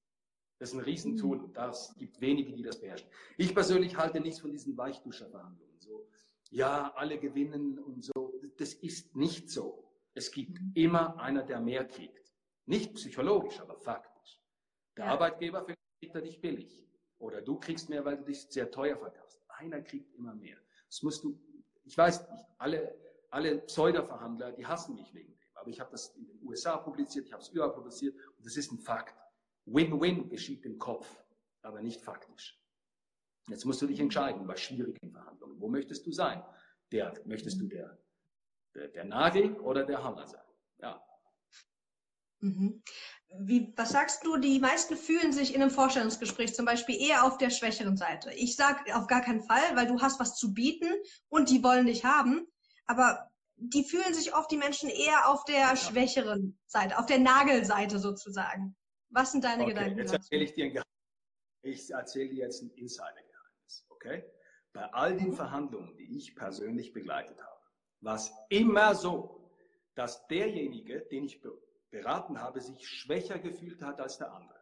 [0.58, 3.08] Das ist ein Riesentool und das gibt wenige, die das beherrschen.
[3.36, 5.80] Ich persönlich halte nichts von diesen Weichduscherverhandlungen.
[5.80, 6.08] So,
[6.50, 8.40] ja, alle gewinnen und so.
[8.56, 9.87] Das ist nicht so.
[10.18, 12.32] Es gibt immer einer, der mehr kriegt.
[12.66, 14.42] Nicht psychologisch, aber faktisch.
[14.96, 15.12] Der ja.
[15.12, 16.84] Arbeitgeber kriegt er dich billig.
[17.18, 19.40] Oder du kriegst mehr, weil du dich sehr teuer verkaufst.
[19.46, 20.58] Einer kriegt immer mehr.
[20.88, 21.40] Das musst du,
[21.84, 22.98] ich weiß nicht, alle,
[23.30, 25.48] alle Pseudo-Verhandler, die hassen mich wegen dem.
[25.54, 28.56] Aber ich habe das in den USA publiziert, ich habe es überall publiziert und das
[28.56, 29.14] ist ein Fakt.
[29.66, 31.06] Win-win geschieht im Kopf,
[31.62, 32.60] aber nicht faktisch.
[33.48, 35.60] Jetzt musst du dich entscheiden bei schwierigen Verhandlungen.
[35.60, 36.42] Wo möchtest du sein?
[36.90, 37.96] Der, möchtest du der,
[38.74, 40.44] der, der Nagel oder der Hammer sein?
[40.78, 41.04] Ja.
[42.40, 42.82] Mhm.
[43.40, 47.36] Wie, was sagst du, die meisten fühlen sich in einem Vorstellungsgespräch zum Beispiel eher auf
[47.36, 48.32] der schwächeren Seite.
[48.32, 50.88] Ich sage auf gar keinen Fall, weil du hast was zu bieten
[51.28, 52.46] und die wollen dich haben.
[52.86, 57.98] Aber die fühlen sich oft die Menschen eher auf der schwächeren Seite, auf der Nagelseite
[57.98, 58.76] sozusagen.
[59.10, 59.98] Was sind deine okay, Gedanken?
[59.98, 60.88] Jetzt erzähle ich dir ein Geheimnis.
[61.62, 63.86] Ich erzähle dir jetzt ein Insider-Geheimnis.
[63.90, 64.24] Okay?
[64.72, 67.57] Bei all den Verhandlungen, die ich persönlich begleitet habe,
[68.00, 69.52] war es immer so,
[69.94, 71.40] dass derjenige, den ich
[71.90, 74.58] beraten habe, sich schwächer gefühlt hat als der andere.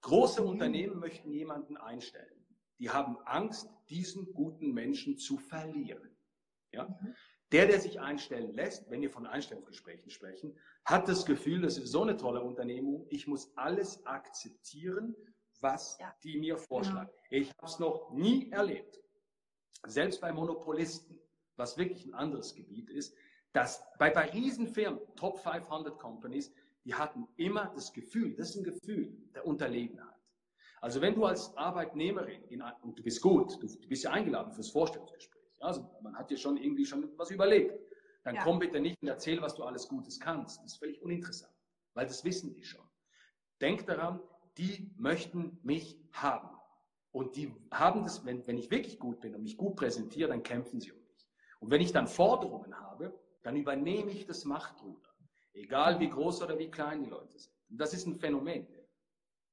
[0.00, 2.46] Große Unternehmen möchten jemanden einstellen.
[2.78, 6.16] Die haben Angst, diesen guten Menschen zu verlieren.
[6.72, 6.84] Ja?
[6.84, 7.14] Mhm.
[7.52, 11.90] Der, der sich einstellen lässt, wenn wir von Einstellungsgesprächen sprechen, hat das Gefühl, das ist
[11.90, 15.16] so eine tolle Unternehmung, ich muss alles akzeptieren,
[15.60, 16.14] was ja.
[16.22, 17.10] die mir vorschlagen.
[17.30, 17.38] Ja.
[17.38, 19.00] Ich habe es noch nie erlebt,
[19.84, 21.20] selbst bei Monopolisten,
[21.60, 23.14] was wirklich ein anderes Gebiet ist,
[23.52, 26.52] dass bei, bei Riesenfirmen, Top 500 Companies,
[26.84, 30.06] die hatten immer das Gefühl, das ist ein Gefühl der Unterlegenheit.
[30.80, 34.52] Also wenn du als Arbeitnehmerin, in, und du bist gut, du, du bist ja eingeladen
[34.52, 37.78] fürs Vorstellungsgespräch, also man hat dir schon irgendwie schon was überlegt,
[38.24, 38.42] dann ja.
[38.42, 40.58] komm bitte nicht und erzähl, was du alles Gutes kannst.
[40.58, 41.52] Das ist völlig uninteressant,
[41.94, 42.84] weil das wissen die schon.
[43.60, 44.20] Denk daran,
[44.56, 46.48] die möchten mich haben.
[47.12, 50.42] Und die haben das, wenn, wenn ich wirklich gut bin und mich gut präsentiere, dann
[50.42, 50.99] kämpfen sie um mich.
[51.60, 55.08] Und wenn ich dann Forderungen habe, dann übernehme ich das Machtruder.
[55.52, 57.52] Egal wie groß oder wie klein die Leute sind.
[57.70, 58.66] Und das ist ein Phänomen.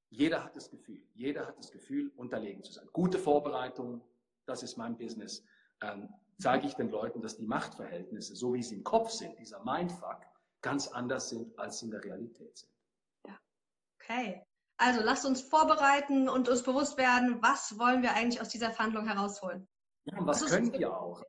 [0.09, 2.87] Jeder hat das Gefühl, jeder hat das Gefühl, unterlegen zu sein.
[2.93, 4.01] Gute Vorbereitung,
[4.45, 5.43] das ist mein Business.
[5.81, 9.63] Ähm, zeige ich den Leuten, dass die Machtverhältnisse, so wie sie im Kopf sind, dieser
[9.63, 10.21] Mindfuck,
[10.61, 12.71] ganz anders sind, als sie in der Realität sind.
[13.27, 13.37] Ja,
[13.99, 14.43] okay.
[14.77, 19.07] Also lasst uns vorbereiten und uns bewusst werden, was wollen wir eigentlich aus dieser Verhandlung
[19.07, 19.67] herausholen.
[20.05, 21.23] Ja, und was können wir auch?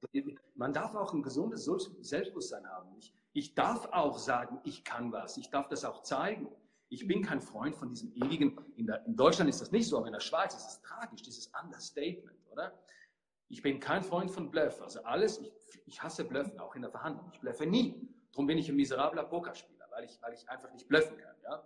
[0.59, 1.65] Man darf auch ein gesundes
[2.01, 2.93] Selbstbewusstsein haben.
[2.99, 5.37] Ich, ich darf auch sagen, ich kann was.
[5.37, 6.49] Ich darf das auch zeigen.
[6.89, 9.99] Ich bin kein Freund von diesem ewigen, in, der, in Deutschland ist das nicht so,
[9.99, 12.77] aber in der Schweiz ist es tragisch, dieses Understatement, oder?
[13.47, 14.83] Ich bin kein Freund von Bluff.
[14.83, 15.53] Also alles, ich,
[15.87, 17.31] ich hasse Bluffen, auch in der Verhandlung.
[17.33, 18.09] Ich bluffe nie.
[18.33, 21.63] Darum bin ich ein miserabler Pokerspieler, weil ich, weil ich einfach nicht bluffen kann, ja?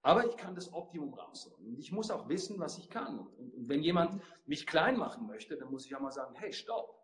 [0.00, 1.66] Aber ich kann das Optimum rausholen.
[1.66, 3.18] Und ich muss auch wissen, was ich kann.
[3.18, 6.34] Und, und, und wenn jemand mich klein machen möchte, dann muss ich auch mal sagen,
[6.36, 6.99] hey, stopp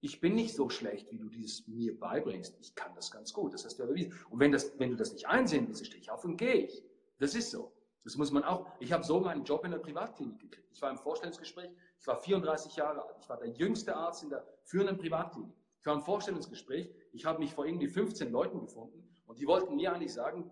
[0.00, 2.56] ich bin nicht so schlecht, wie du dieses mir beibringst.
[2.60, 3.52] Ich kann das ganz gut.
[3.54, 4.14] Das hast du ja bewiesen.
[4.30, 6.84] Und wenn, das, wenn du das nicht einsehen willst, stehe ich auf und gehe ich.
[7.18, 7.72] Das ist so.
[8.04, 8.66] Das muss man auch.
[8.78, 10.68] Ich habe so meinen Job in der Privatklinik gekriegt.
[10.72, 11.70] Ich war im Vorstellungsgespräch.
[12.00, 13.16] Ich war 34 Jahre alt.
[13.20, 15.54] Ich war der jüngste Arzt in der führenden Privatklinik.
[15.80, 16.90] Ich war im Vorstellungsgespräch.
[17.12, 20.50] Ich habe mich vor irgendwie 15 Leuten gefunden und die wollten mir eigentlich sagen,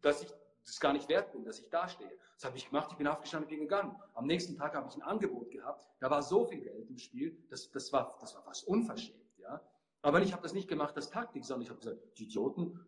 [0.00, 0.32] dass ich
[0.66, 2.10] das gar nicht wert bin, dass ich da stehe.
[2.34, 3.96] Das habe ich gemacht, ich bin aufgestanden und bin gegangen.
[4.14, 7.36] Am nächsten Tag habe ich ein Angebot gehabt, da war so viel Geld im Spiel,
[7.48, 9.38] das, das, war, das war fast unverschämt.
[9.38, 9.60] Ja?
[10.02, 12.78] Aber ich habe das nicht gemacht als Taktik, sondern ich habe gesagt, die Idioten,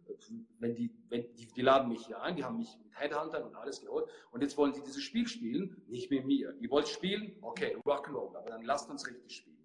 [0.59, 3.55] wenn die, wenn die, die laden mich hier ein, die haben mich mit Headhuntern und
[3.55, 6.55] alles geholt und jetzt wollen sie dieses Spiel spielen, nicht mit mir.
[6.61, 7.37] Ihr wollt spielen?
[7.41, 9.58] Okay, Rock'n'Roll, aber dann lasst uns richtig spielen?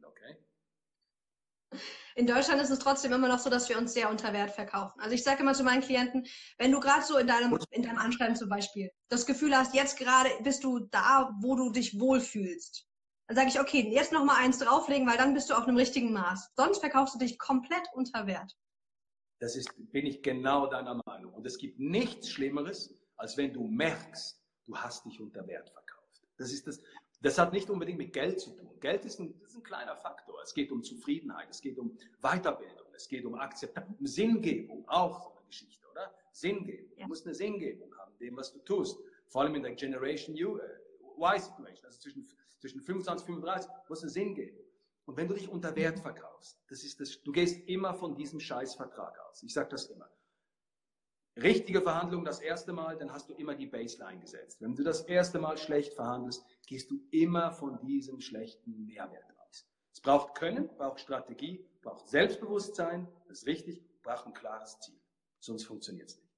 [2.15, 4.99] In Deutschland ist es trotzdem immer noch so, dass wir uns sehr unter Wert verkaufen.
[4.99, 6.25] Also ich sage immer zu meinen Klienten,
[6.57, 9.97] wenn du gerade so in deinem, in deinem Anschreiben zum Beispiel das Gefühl hast, jetzt
[9.97, 12.87] gerade bist du da, wo du dich wohlfühlst,
[13.27, 15.77] dann sage ich, okay, jetzt noch mal eins drauflegen, weil dann bist du auf einem
[15.77, 16.51] richtigen Maß.
[16.55, 18.55] Sonst verkaufst du dich komplett unter Wert.
[19.39, 21.33] Das ist, bin ich genau deiner Meinung.
[21.33, 26.21] Und es gibt nichts Schlimmeres, als wenn du merkst, du hast dich unter Wert verkauft.
[26.37, 26.81] Das ist das,
[27.23, 28.69] das hat nicht unbedingt mit Geld zu tun.
[28.81, 30.35] Geld ist ein, ist ein kleiner Faktor.
[30.43, 35.23] Es geht um Zufriedenheit, es geht um Weiterbildung, es geht um Akzeptanz, um Sinngebung, auch
[35.23, 36.13] so eine Geschichte, oder?
[36.33, 36.91] Sinngebung.
[36.97, 37.03] Ja.
[37.03, 38.99] Du musst eine Sinngebung haben, dem, was du tust.
[39.29, 40.63] Vor allem in der Generation U, äh,
[41.17, 42.27] Y-Situation, also zwischen,
[42.59, 44.57] zwischen 25 und 35, musst du Sinn geben.
[45.05, 48.39] Und wenn du dich unter Wert verkaufst, das ist das, du gehst immer von diesem
[48.39, 49.43] Scheißvertrag aus.
[49.43, 50.09] Ich sage das immer.
[51.37, 54.61] Richtige Verhandlung das erste Mal, dann hast du immer die Baseline gesetzt.
[54.61, 59.67] Wenn du das erste Mal schlecht verhandelst, gehst du immer von diesem schlechten Mehrwert aus.
[59.91, 64.99] Es braucht Können, braucht Strategie, braucht Selbstbewusstsein, das ist richtig, braucht ein klares Ziel.
[65.39, 66.33] Sonst funktioniert es nicht.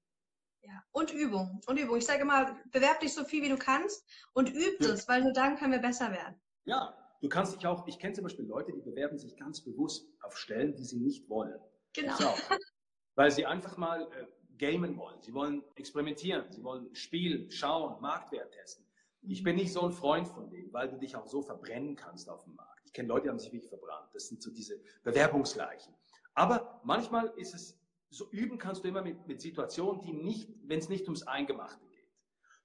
[0.62, 1.60] Ja, und Übung.
[1.66, 1.96] Und Übung.
[1.96, 4.92] Ich sage immer, bewerb dich so viel wie du kannst und üb ja.
[4.92, 6.40] es, weil nur dann können wir besser werden.
[6.64, 10.08] Ja, du kannst dich auch, ich kenne zum Beispiel Leute, die bewerben sich ganz bewusst
[10.22, 11.60] auf Stellen, die sie nicht wollen.
[11.92, 12.14] Genau.
[13.14, 14.26] Weil sie einfach mal äh,
[14.58, 15.20] gamen wollen.
[15.20, 16.44] Sie wollen experimentieren.
[16.50, 18.84] Sie wollen spielen, schauen, Marktwert testen.
[19.22, 22.28] Ich bin nicht so ein Freund von dem, weil du dich auch so verbrennen kannst
[22.28, 22.82] auf dem Markt.
[22.84, 24.08] Ich kenne Leute, die haben sich wirklich verbrannt.
[24.12, 25.92] Das sind so diese Bewerbungsleichen.
[26.34, 27.78] Aber manchmal ist es,
[28.10, 31.84] so üben kannst du immer mit, mit Situationen, die nicht, wenn es nicht ums Eingemachte
[31.86, 31.96] geht.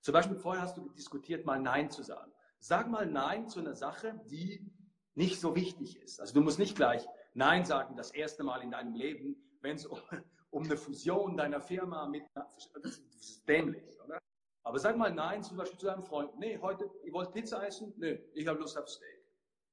[0.02, 2.32] Zum Beispiel vorher hast du diskutiert, mal Nein zu sagen.
[2.60, 4.72] Sag mal Nein zu einer Sache, die
[5.16, 6.20] nicht so wichtig ist.
[6.20, 9.86] Also du musst nicht gleich Nein sagen, das erste Mal in deinem Leben, wenn es
[9.86, 10.00] um,
[10.52, 14.20] um eine Fusion deiner Firma mit, das ist dämlich, oder?
[14.64, 16.38] Aber sag mal Nein zum Beispiel zu deinem Freund.
[16.38, 17.93] Nee, heute, ihr wollt Pizza essen?
[17.97, 19.26] Nee, ich habe Lust auf Steak.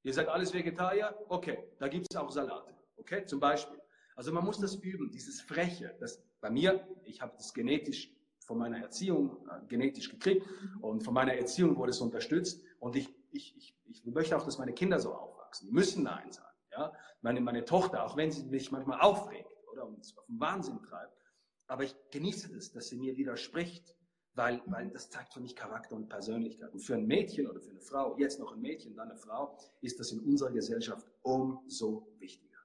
[0.03, 1.13] Ihr seid alles Vegetarier?
[1.27, 2.73] Okay, da gibt es auch Salate.
[2.95, 3.79] Okay, zum Beispiel.
[4.15, 5.95] Also man muss das üben, dieses Freche.
[5.99, 10.47] Das, bei mir, ich habe das genetisch von meiner Erziehung äh, genetisch gekriegt
[10.81, 14.57] und von meiner Erziehung wurde es unterstützt und ich, ich, ich, ich möchte auch, dass
[14.57, 15.67] meine Kinder so aufwachsen.
[15.67, 16.57] Die müssen Nein sagen.
[16.71, 16.93] Ja?
[17.21, 19.49] Meine, meine Tochter, auch wenn sie mich manchmal aufregt
[19.89, 21.19] uns auf den Wahnsinn treibt,
[21.67, 23.95] aber ich genieße das, dass sie mir widerspricht,
[24.33, 26.71] weil, weil das zeigt für mich Charakter und Persönlichkeit.
[26.73, 29.57] Und für ein Mädchen oder für eine Frau, jetzt noch ein Mädchen, dann eine Frau,
[29.81, 32.57] ist das in unserer Gesellschaft umso wichtiger.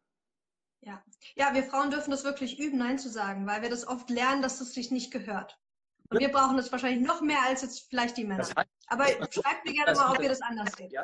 [0.81, 1.03] Ja.
[1.35, 4.43] ja, wir Frauen dürfen das wirklich üben, Nein zu sagen, weil wir das oft lernen,
[4.43, 5.59] dass es sich nicht gehört.
[6.11, 8.43] Und wir brauchen das wahrscheinlich noch mehr als jetzt vielleicht die Männer.
[8.43, 10.93] Das heißt, Aber schreibt mir gerne mal, ob ihr das anders seht.
[10.93, 11.03] Ja,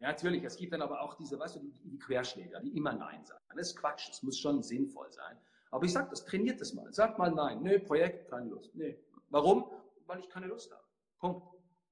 [0.00, 0.42] ja, natürlich.
[0.44, 3.44] Es gibt dann aber auch diese, weißt du, die, die Querschläger, die immer Nein sagen.
[3.54, 4.08] Das ist Quatsch.
[4.08, 5.36] Das muss schon sinnvoll sein.
[5.70, 6.90] Aber ich sage das, trainiert das mal.
[6.92, 7.62] Sag mal Nein.
[7.62, 8.74] Nö, Projekt, keine Lust.
[8.74, 8.98] Nee.
[9.28, 9.70] Warum?
[10.06, 10.82] Weil ich keine Lust habe.
[11.18, 11.46] Punkt.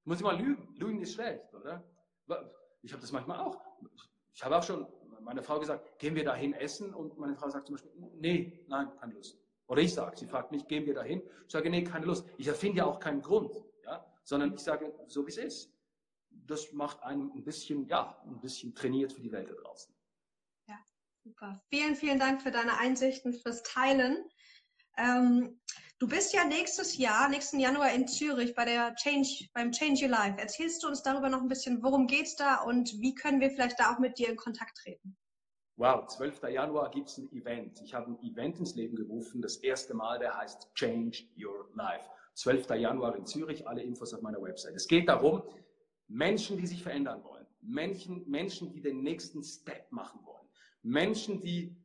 [0.04, 0.74] Muss ich mal lügen.
[0.76, 1.84] Lügen ist schlecht, oder?
[2.82, 3.60] Ich habe das manchmal auch.
[4.32, 4.86] Ich habe auch schon
[5.20, 6.94] meine Frau gesagt, gehen wir dahin essen?
[6.94, 9.38] Und meine Frau sagt zum Beispiel, nee, nein, keine Lust.
[9.66, 11.20] Oder ich sage, sie fragt mich, gehen wir dahin?
[11.46, 12.26] Ich sage, nee, keine Lust.
[12.38, 13.54] Ich erfinde ja auch keinen Grund,
[13.84, 14.06] ja?
[14.24, 15.77] sondern ich sage, so wie es ist
[16.46, 19.94] das macht einen ein bisschen, ja, ein bisschen trainiert für die Welt da draußen.
[20.68, 20.78] Ja,
[21.24, 21.62] super.
[21.68, 24.24] Vielen, vielen Dank für deine Einsichten, fürs Teilen.
[24.96, 25.60] Ähm,
[25.98, 30.10] du bist ja nächstes Jahr, nächsten Januar in Zürich bei der Change, beim Change Your
[30.10, 30.38] Life.
[30.38, 33.50] Erzählst du uns darüber noch ein bisschen, worum geht es da und wie können wir
[33.50, 35.16] vielleicht da auch mit dir in Kontakt treten?
[35.76, 36.42] Wow, 12.
[36.50, 37.80] Januar gibt es ein Event.
[37.84, 42.04] Ich habe ein Event ins Leben gerufen, das erste Mal, der heißt Change Your Life.
[42.34, 42.70] 12.
[42.70, 44.74] Januar in Zürich, alle Infos auf meiner Website.
[44.74, 45.42] Es geht darum,
[46.08, 47.46] Menschen, die sich verändern wollen.
[47.60, 50.46] Menschen, Menschen, die den nächsten Step machen wollen.
[50.82, 51.76] Menschen, die,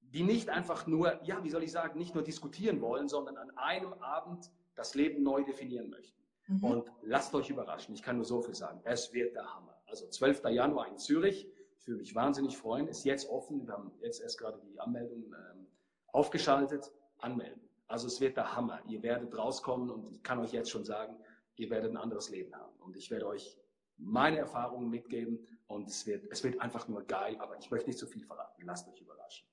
[0.00, 3.50] die nicht einfach nur, ja, wie soll ich sagen, nicht nur diskutieren wollen, sondern an
[3.56, 6.20] einem Abend das Leben neu definieren möchten.
[6.48, 6.64] Mhm.
[6.64, 7.94] Und lasst euch überraschen.
[7.94, 8.80] Ich kann nur so viel sagen.
[8.84, 9.80] Es wird der Hammer.
[9.86, 10.44] Also 12.
[10.50, 11.48] Januar in Zürich.
[11.78, 12.88] Ich würde mich wahnsinnig freuen.
[12.88, 13.66] Ist jetzt offen.
[13.66, 15.66] Wir haben jetzt erst gerade die Anmeldung ähm,
[16.08, 16.92] aufgeschaltet.
[17.18, 17.60] Anmelden.
[17.86, 18.80] Also es wird der Hammer.
[18.86, 21.16] Ihr werdet rauskommen und ich kann euch jetzt schon sagen,
[21.56, 22.76] ihr werdet ein anderes Leben haben.
[22.80, 23.58] Und ich werde euch
[23.96, 27.98] meine Erfahrungen mitgeben und es wird, es wird einfach nur geil, aber ich möchte nicht
[27.98, 28.62] zu viel verraten.
[28.64, 29.46] Lasst euch überraschen.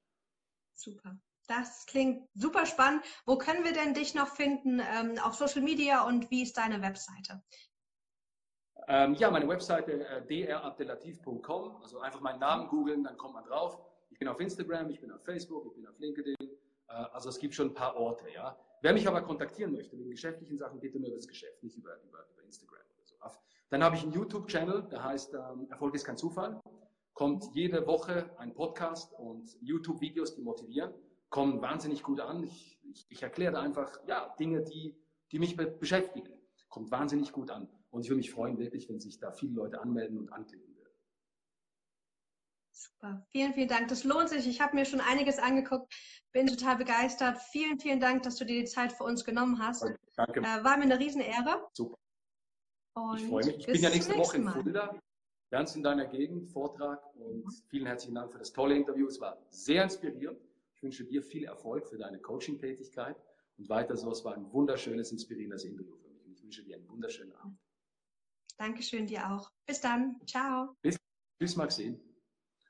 [0.74, 1.20] Super.
[1.48, 3.04] Das klingt super spannend.
[3.26, 6.82] Wo können wir denn dich noch finden ähm, auf Social Media und wie ist deine
[6.82, 7.42] Webseite?
[8.88, 11.78] Ähm, ja, meine Webseite äh, drabdelativ.com.
[11.82, 13.80] Also einfach meinen Namen googeln, dann kommt man drauf.
[14.10, 16.36] Ich bin auf Instagram, ich bin auf Facebook, ich bin auf LinkedIn.
[16.40, 18.58] Äh, also es gibt schon ein paar Orte, ja.
[18.82, 21.96] Wer mich aber kontaktieren möchte wegen geschäftlichen Sachen, bitte nur über das Geschäft, nicht über,
[22.04, 23.16] über, über Instagram oder so.
[23.70, 26.62] Dann habe ich einen YouTube-Channel, der heißt ähm, Erfolg ist kein Zufall.
[27.14, 30.94] Kommt jede Woche ein Podcast und YouTube-Videos, die motivieren,
[31.30, 32.44] kommen wahnsinnig gut an.
[32.44, 34.96] Ich, ich, ich erkläre da einfach ja, Dinge, die,
[35.32, 36.34] die mich be beschäftigen.
[36.70, 37.68] Kommt wahnsinnig gut an.
[37.90, 40.67] Und ich würde mich freuen, wirklich, wenn sich da viele Leute anmelden und anklicken.
[42.78, 43.88] Super, vielen, vielen Dank.
[43.88, 44.48] Das lohnt sich.
[44.48, 45.92] Ich habe mir schon einiges angeguckt,
[46.32, 47.40] bin total begeistert.
[47.52, 49.84] Vielen, vielen Dank, dass du dir die Zeit für uns genommen hast.
[50.16, 50.42] Danke.
[50.42, 51.68] Äh, war mir eine Riesenehre.
[51.74, 51.98] Super.
[52.94, 53.58] Und ich freue mich.
[53.60, 54.96] Ich bin ja nächste Woche in Fulda,
[55.50, 59.08] ganz in deiner Gegend, Vortrag und vielen herzlichen Dank für das tolle Interview.
[59.08, 60.40] Es war sehr inspirierend.
[60.76, 63.16] Ich wünsche dir viel Erfolg für deine Coaching-Tätigkeit
[63.58, 64.12] und weiter so.
[64.12, 66.24] Es war ein wunderschönes, inspirierendes Interview für mich.
[66.26, 67.58] Und ich wünsche dir einen wunderschönen Abend.
[68.58, 69.52] Dankeschön dir auch.
[69.66, 70.20] Bis dann.
[70.28, 70.76] Ciao.
[70.82, 70.98] Bis,
[71.40, 72.00] bis Maxine.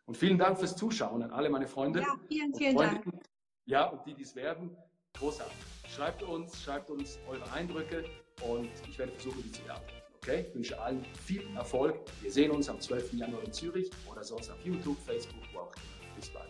[0.08, 2.00] Und vielen Dank fürs Zuschauen an alle meine Freunde.
[2.00, 3.04] Ja, vielen, vielen Dank.
[3.66, 4.76] Ja, und die, die es werden,
[5.14, 5.54] großartig.
[5.94, 8.06] Schreibt uns, schreibt uns eure Eindrücke
[8.42, 10.02] und ich werde versuchen, die zu beantworten.
[10.16, 10.46] Okay?
[10.48, 12.00] Ich wünsche allen viel Erfolg.
[12.22, 13.14] Wir sehen uns am 12.
[13.14, 16.16] Januar in Zürich oder sonst auf YouTube, Facebook, wo auch immer.
[16.16, 16.50] Bis bald.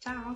[0.00, 0.34] Ciao.